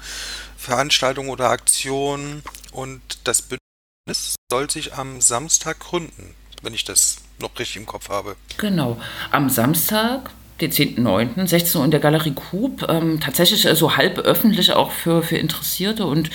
Veranstaltungen 0.56 1.28
oder 1.28 1.50
Aktionen 1.50 2.42
und 2.72 3.00
das 3.24 3.42
Bündnis 3.42 4.36
soll 4.50 4.70
sich 4.70 4.94
am 4.94 5.20
Samstag 5.20 5.80
gründen, 5.80 6.34
wenn 6.62 6.74
ich 6.74 6.84
das 6.84 7.18
noch 7.38 7.58
richtig 7.58 7.76
im 7.76 7.86
Kopf 7.86 8.08
habe. 8.08 8.36
Genau. 8.56 9.00
Am 9.30 9.50
Samstag 9.50 10.30
Den 10.60 10.70
10.9., 10.70 11.46
16 11.46 11.78
Uhr 11.78 11.84
in 11.84 11.90
der 11.90 12.00
Galerie 12.00 12.32
Coop. 12.32 12.86
Ähm, 12.88 13.20
tatsächlich 13.20 13.66
äh, 13.66 13.76
so 13.76 13.98
halb 13.98 14.18
öffentlich 14.18 14.72
auch 14.72 14.90
für, 14.90 15.22
für 15.22 15.36
Interessierte. 15.36 16.06
Und 16.06 16.30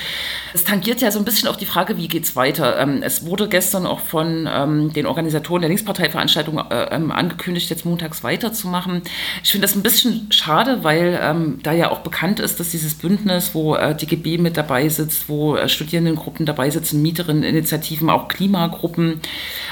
es 0.53 0.63
tangiert 0.63 1.01
ja 1.01 1.09
so 1.09 1.17
ein 1.17 1.25
bisschen 1.25 1.47
auf 1.47 1.57
die 1.57 1.65
Frage, 1.65 1.97
wie 1.97 2.07
geht 2.07 2.25
es 2.25 2.35
weiter. 2.35 2.77
Ähm, 2.77 3.01
es 3.01 3.25
wurde 3.25 3.49
gestern 3.49 3.87
auch 3.87 3.99
von 3.99 4.47
ähm, 4.51 4.93
den 4.93 5.07
Organisatoren 5.07 5.61
der 5.61 5.69
Linksparteiveranstaltung 5.69 6.59
äh, 6.69 6.95
ähm, 6.95 7.11
angekündigt, 7.11 7.71
jetzt 7.71 7.83
montags 7.83 8.23
weiterzumachen. 8.23 9.01
Ich 9.43 9.51
finde 9.51 9.65
das 9.65 9.75
ein 9.75 9.81
bisschen 9.81 10.31
schade, 10.31 10.83
weil 10.83 11.19
ähm, 11.19 11.59
da 11.63 11.73
ja 11.73 11.89
auch 11.89 12.01
bekannt 12.01 12.39
ist, 12.39 12.59
dass 12.59 12.69
dieses 12.69 12.93
Bündnis, 12.93 13.55
wo 13.55 13.75
äh, 13.75 13.95
DGB 13.95 14.37
mit 14.37 14.55
dabei 14.55 14.87
sitzt, 14.87 15.29
wo 15.29 15.55
äh, 15.55 15.67
Studierendengruppen 15.67 16.45
dabei 16.45 16.69
sitzen, 16.69 17.01
Mieterinneninitiativen, 17.01 18.11
auch 18.11 18.27
Klimagruppen. 18.27 19.19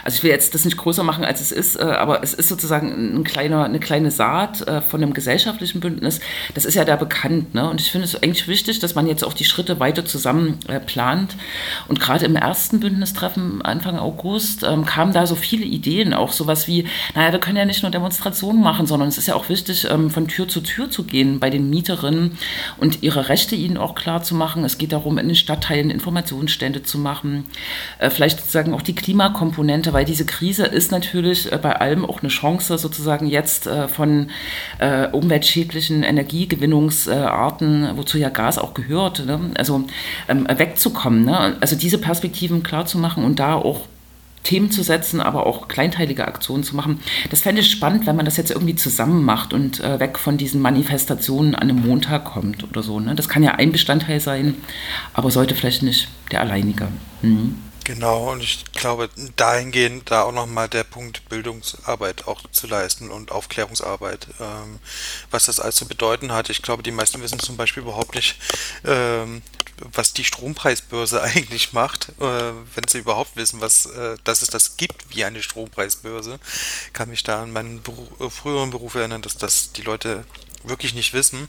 Also 0.03 0.17
ich 0.17 0.23
will 0.23 0.31
jetzt 0.31 0.55
das 0.55 0.65
nicht 0.65 0.77
größer 0.77 1.03
machen, 1.03 1.23
als 1.23 1.39
es 1.39 1.51
ist, 1.51 1.75
äh, 1.75 1.83
aber 1.83 2.23
es 2.23 2.33
ist 2.33 2.49
sozusagen 2.49 3.15
ein 3.15 3.23
kleiner, 3.23 3.65
eine 3.65 3.79
kleine 3.79 4.09
Saat 4.09 4.38
Art 4.39 4.67
äh, 4.67 4.81
von 4.81 5.03
einem 5.03 5.13
gesellschaftlichen 5.13 5.79
Bündnis, 5.79 6.19
das 6.53 6.65
ist 6.65 6.75
ja 6.75 6.85
da 6.85 6.95
bekannt. 6.95 7.53
Ne? 7.53 7.69
Und 7.69 7.81
ich 7.81 7.91
finde 7.91 8.05
es 8.05 8.15
eigentlich 8.21 8.47
wichtig, 8.47 8.79
dass 8.79 8.95
man 8.95 9.07
jetzt 9.07 9.23
auch 9.23 9.33
die 9.33 9.43
Schritte 9.43 9.79
weiter 9.79 10.05
zusammen 10.05 10.59
äh, 10.67 10.79
plant. 10.79 11.35
Und 11.87 11.99
gerade 11.99 12.25
im 12.25 12.35
ersten 12.35 12.79
Bündnistreffen 12.79 13.61
Anfang 13.61 13.99
August 13.99 14.63
ähm, 14.63 14.85
kamen 14.85 15.13
da 15.13 15.27
so 15.27 15.35
viele 15.35 15.65
Ideen, 15.65 16.13
auch 16.13 16.31
sowas 16.31 16.67
wie, 16.67 16.85
naja, 17.15 17.31
wir 17.31 17.39
können 17.39 17.57
ja 17.57 17.65
nicht 17.65 17.83
nur 17.83 17.91
Demonstrationen 17.91 18.61
machen, 18.61 18.87
sondern 18.87 19.09
es 19.09 19.17
ist 19.17 19.27
ja 19.27 19.35
auch 19.35 19.49
wichtig, 19.49 19.87
ähm, 19.89 20.09
von 20.09 20.27
Tür 20.27 20.47
zu 20.47 20.61
Tür 20.61 20.89
zu 20.89 21.03
gehen 21.03 21.39
bei 21.39 21.49
den 21.49 21.69
Mieterinnen 21.69 22.37
und 22.77 23.03
ihre 23.03 23.29
Rechte 23.29 23.55
ihnen 23.55 23.77
auch 23.77 23.95
klar 23.95 24.23
zu 24.23 24.35
machen. 24.35 24.63
Es 24.63 24.77
geht 24.77 24.91
darum, 24.91 25.17
in 25.17 25.27
den 25.27 25.35
Stadtteilen 25.35 25.89
Informationsstände 25.89 26.83
zu 26.83 26.97
machen, 26.97 27.45
äh, 27.99 28.09
vielleicht 28.09 28.39
sozusagen 28.39 28.73
auch 28.73 28.81
die 28.81 28.95
Klimakomponente, 28.95 29.93
weil 29.93 30.05
diese 30.05 30.25
Krise 30.25 30.65
ist 30.65 30.91
natürlich 30.91 31.51
äh, 31.51 31.57
bei 31.61 31.75
allem 31.75 32.05
auch 32.05 32.21
eine 32.21 32.29
Chance, 32.29 32.77
sozusagen 32.77 33.27
jetzt 33.27 33.67
äh, 33.67 33.87
äh, 34.79 35.07
umweltschädlichen 35.07 36.03
Energiegewinnungsarten, 36.03 37.89
wozu 37.95 38.17
ja 38.17 38.29
Gas 38.29 38.57
auch 38.57 38.73
gehört, 38.73 39.25
ne? 39.25 39.51
also 39.55 39.85
ähm, 40.27 40.47
wegzukommen. 40.49 41.25
Ne? 41.25 41.57
Also 41.59 41.75
diese 41.75 41.97
Perspektiven 41.97 42.63
klar 42.63 42.85
zu 42.85 42.97
machen 42.97 43.23
und 43.23 43.39
da 43.39 43.55
auch 43.55 43.81
Themen 44.43 44.71
zu 44.71 44.83
setzen, 44.83 45.19
aber 45.19 45.45
auch 45.45 45.67
kleinteilige 45.67 46.27
Aktionen 46.27 46.63
zu 46.63 46.75
machen. 46.75 46.99
Das 47.29 47.41
fände 47.41 47.61
ich 47.61 47.69
spannend, 47.69 48.07
wenn 48.07 48.15
man 48.15 48.25
das 48.25 48.37
jetzt 48.37 48.51
irgendwie 48.51 48.75
zusammen 48.75 49.23
macht 49.23 49.53
und 49.53 49.79
äh, 49.81 49.99
weg 49.99 50.17
von 50.17 50.37
diesen 50.37 50.61
Manifestationen 50.61 51.55
an 51.55 51.69
einem 51.69 51.85
Montag 51.85 52.25
kommt 52.25 52.63
oder 52.63 52.81
so. 52.81 52.99
Ne? 52.99 53.15
Das 53.15 53.29
kann 53.29 53.43
ja 53.43 53.55
ein 53.55 53.71
Bestandteil 53.71 54.19
sein, 54.19 54.55
aber 55.13 55.29
sollte 55.29 55.55
vielleicht 55.55 55.83
nicht 55.83 56.07
der 56.31 56.41
alleinige. 56.41 56.87
Mhm. 57.21 57.55
Genau, 57.89 58.33
und 58.33 58.43
ich 58.43 58.65
glaube, 58.73 59.09
dahingehend 59.35 60.11
da 60.11 60.21
auch 60.21 60.31
nochmal 60.31 60.69
der 60.69 60.83
Punkt 60.83 61.27
Bildungsarbeit 61.27 62.27
auch 62.27 62.43
zu 62.51 62.67
leisten 62.67 63.09
und 63.09 63.31
Aufklärungsarbeit, 63.31 64.27
ähm, 64.39 64.77
was 65.31 65.45
das 65.45 65.59
alles 65.59 65.77
zu 65.77 65.87
bedeuten 65.87 66.31
hat. 66.31 66.51
Ich 66.51 66.61
glaube, 66.61 66.83
die 66.83 66.91
meisten 66.91 67.19
wissen 67.19 67.39
zum 67.39 67.57
Beispiel 67.57 67.81
überhaupt 67.81 68.13
nicht, 68.13 68.35
ähm, 68.85 69.41
was 69.91 70.13
die 70.13 70.23
Strompreisbörse 70.23 71.19
eigentlich 71.23 71.73
macht, 71.73 72.09
äh, 72.19 72.51
wenn 72.75 72.87
sie 72.87 72.99
überhaupt 72.99 73.35
wissen, 73.35 73.59
was, 73.59 73.87
äh, 73.87 74.17
dass 74.23 74.43
es 74.43 74.49
das 74.49 74.77
gibt 74.77 75.15
wie 75.15 75.25
eine 75.25 75.41
Strompreisbörse. 75.41 76.39
Kann 76.93 77.09
mich 77.09 77.23
da 77.23 77.41
an 77.41 77.51
meinen 77.51 77.81
Beru 77.81 78.05
äh, 78.19 78.29
früheren 78.29 78.69
Beruf 78.69 78.93
erinnern, 78.93 79.23
dass 79.23 79.35
das 79.35 79.71
die 79.71 79.81
Leute 79.81 80.25
wirklich 80.63 80.93
nicht 80.93 81.13
wissen. 81.13 81.47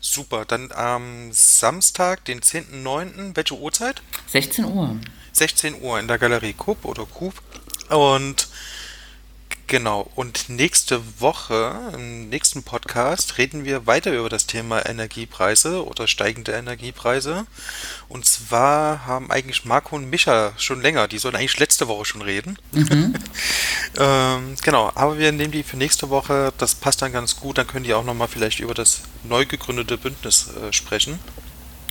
Super, 0.00 0.44
dann 0.44 0.70
am 0.72 1.32
Samstag, 1.32 2.26
den 2.26 2.42
10.9., 2.42 3.34
welche 3.34 3.54
Uhrzeit? 3.54 4.02
16 4.26 4.66
Uhr. 4.66 5.00
16 5.36 5.82
Uhr 5.82 6.00
in 6.00 6.08
der 6.08 6.18
Galerie 6.18 6.54
Coop 6.54 6.84
oder 6.84 7.04
Coop. 7.04 7.34
Und 7.90 8.48
genau, 9.66 10.10
und 10.14 10.48
nächste 10.48 11.02
Woche, 11.20 11.92
im 11.94 12.28
nächsten 12.28 12.62
Podcast, 12.62 13.38
reden 13.38 13.64
wir 13.64 13.86
weiter 13.86 14.12
über 14.12 14.28
das 14.28 14.46
Thema 14.46 14.86
Energiepreise 14.86 15.84
oder 15.86 16.06
steigende 16.06 16.52
Energiepreise. 16.52 17.46
Und 18.08 18.24
zwar 18.24 19.06
haben 19.06 19.30
eigentlich 19.30 19.64
Marco 19.64 19.96
und 19.96 20.08
Micha 20.08 20.52
schon 20.56 20.80
länger, 20.80 21.06
die 21.06 21.18
sollen 21.18 21.36
eigentlich 21.36 21.58
letzte 21.58 21.86
Woche 21.88 22.04
schon 22.06 22.22
reden. 22.22 22.58
Mhm. 22.72 23.14
ähm, 23.98 24.56
genau, 24.62 24.90
aber 24.94 25.18
wir 25.18 25.32
nehmen 25.32 25.52
die 25.52 25.62
für 25.62 25.76
nächste 25.76 26.08
Woche, 26.08 26.52
das 26.58 26.74
passt 26.74 27.02
dann 27.02 27.12
ganz 27.12 27.36
gut, 27.36 27.58
dann 27.58 27.66
können 27.66 27.84
die 27.84 27.94
auch 27.94 28.04
nochmal 28.04 28.28
vielleicht 28.28 28.60
über 28.60 28.74
das 28.74 29.02
neu 29.22 29.44
gegründete 29.44 29.98
Bündnis 29.98 30.48
äh, 30.48 30.72
sprechen. 30.72 31.18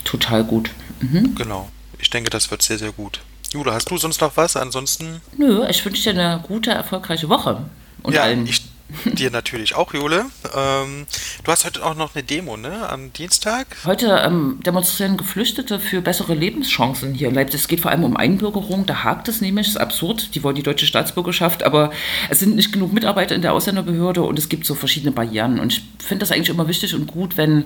Total 0.04 0.44
gut. 0.44 0.72
Mhm. 1.00 1.36
Genau, 1.36 1.70
ich 2.00 2.10
denke, 2.10 2.30
das 2.30 2.52
wird 2.52 2.62
sehr, 2.62 2.78
sehr 2.78 2.92
gut. 2.92 3.22
Jule, 3.56 3.74
hast 3.74 3.90
du 3.90 3.98
sonst 3.98 4.20
noch 4.20 4.36
was? 4.36 4.58
Ansonsten. 4.58 5.22
Nö, 5.38 5.66
ich 5.70 5.84
wünsche 5.86 6.04
dir 6.04 6.20
eine 6.20 6.44
gute, 6.46 6.72
erfolgreiche 6.72 7.30
Woche. 7.30 7.64
Und 8.04 8.14
ja, 8.14 8.24
allen. 8.24 8.46
ich 8.46 8.62
Dir 9.06 9.32
natürlich 9.32 9.76
auch, 9.76 9.94
Jule. 9.94 10.26
Ähm, 10.56 11.08
du 11.44 11.52
hast 11.52 11.66
heute 11.66 11.84
auch 11.84 11.96
noch 11.96 12.14
eine 12.14 12.24
Demo, 12.24 12.56
ne? 12.56 12.88
Am 12.88 13.12
Dienstag? 13.14 13.66
Heute 13.84 14.22
ähm, 14.24 14.60
demonstrieren 14.64 15.18
Geflüchtete 15.18 15.80
für 15.80 16.02
bessere 16.02 16.36
Lebenschancen 16.36 17.14
hier 17.16 17.30
in 17.30 17.36
Leipzig. 17.36 17.62
Es 17.62 17.68
geht 17.68 17.80
vor 17.82 17.90
allem 17.90 18.04
um 18.04 18.16
Einbürgerung. 18.16 18.86
Da 18.86 19.04
hakt 19.04 19.28
es 19.28 19.42
nämlich. 19.42 19.68
Das 19.68 19.76
ist 19.76 19.82
absurd. 19.82 20.36
Die 20.36 20.44
wollen 20.44 20.56
die 20.56 20.64
deutsche 20.64 20.86
Staatsbürgerschaft, 20.86 21.64
aber 21.64 21.92
es 22.30 22.40
sind 22.40 22.56
nicht 22.56 22.72
genug 22.72 22.94
Mitarbeiter 22.94 23.34
in 23.34 23.42
der 23.42 23.54
Ausländerbehörde 23.54 24.22
und 24.22 24.38
es 24.38 24.50
gibt 24.50 24.66
so 24.66 24.76
verschiedene 24.76 25.12
Barrieren. 25.12 25.60
Und 25.60 25.74
ich 25.74 25.84
finde 26.06 26.20
das 26.20 26.32
eigentlich 26.32 26.50
immer 26.50 26.68
wichtig 26.68 26.94
und 26.94 27.08
gut, 27.08 27.38
wenn 27.38 27.66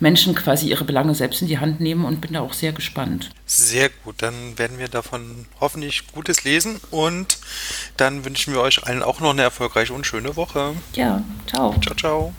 Menschen 0.00 0.34
quasi 0.34 0.68
ihre 0.68 0.84
Belange 0.84 1.14
selbst 1.14 1.40
in 1.40 1.48
die 1.48 1.58
Hand 1.58 1.80
nehmen 1.80 2.04
und 2.04 2.20
bin 2.20 2.34
da 2.34 2.40
auch 2.40 2.52
sehr 2.52 2.72
gespannt. 2.72 3.30
Sehr 3.46 3.88
gut. 4.04 4.16
Dann 4.18 4.58
werden 4.58 4.78
wir 4.78 4.88
davon 4.88 5.46
hoffentlich 5.60 6.06
Gutes 6.12 6.44
lesen 6.44 6.78
und 6.90 7.38
dann 7.96 8.26
wünschen 8.26 8.52
wir 8.52 8.60
euch 8.60 8.84
allen 8.84 9.02
auch 9.02 9.20
noch 9.20 9.30
eine 9.30 9.42
erfolgreiche 9.42 9.94
und 9.94 10.06
schöne 10.06 10.36
Woche. 10.58 10.76
Ja, 10.94 11.22
ciao. 11.46 11.74
Ciao, 11.80 11.94
ciao. 11.94 12.32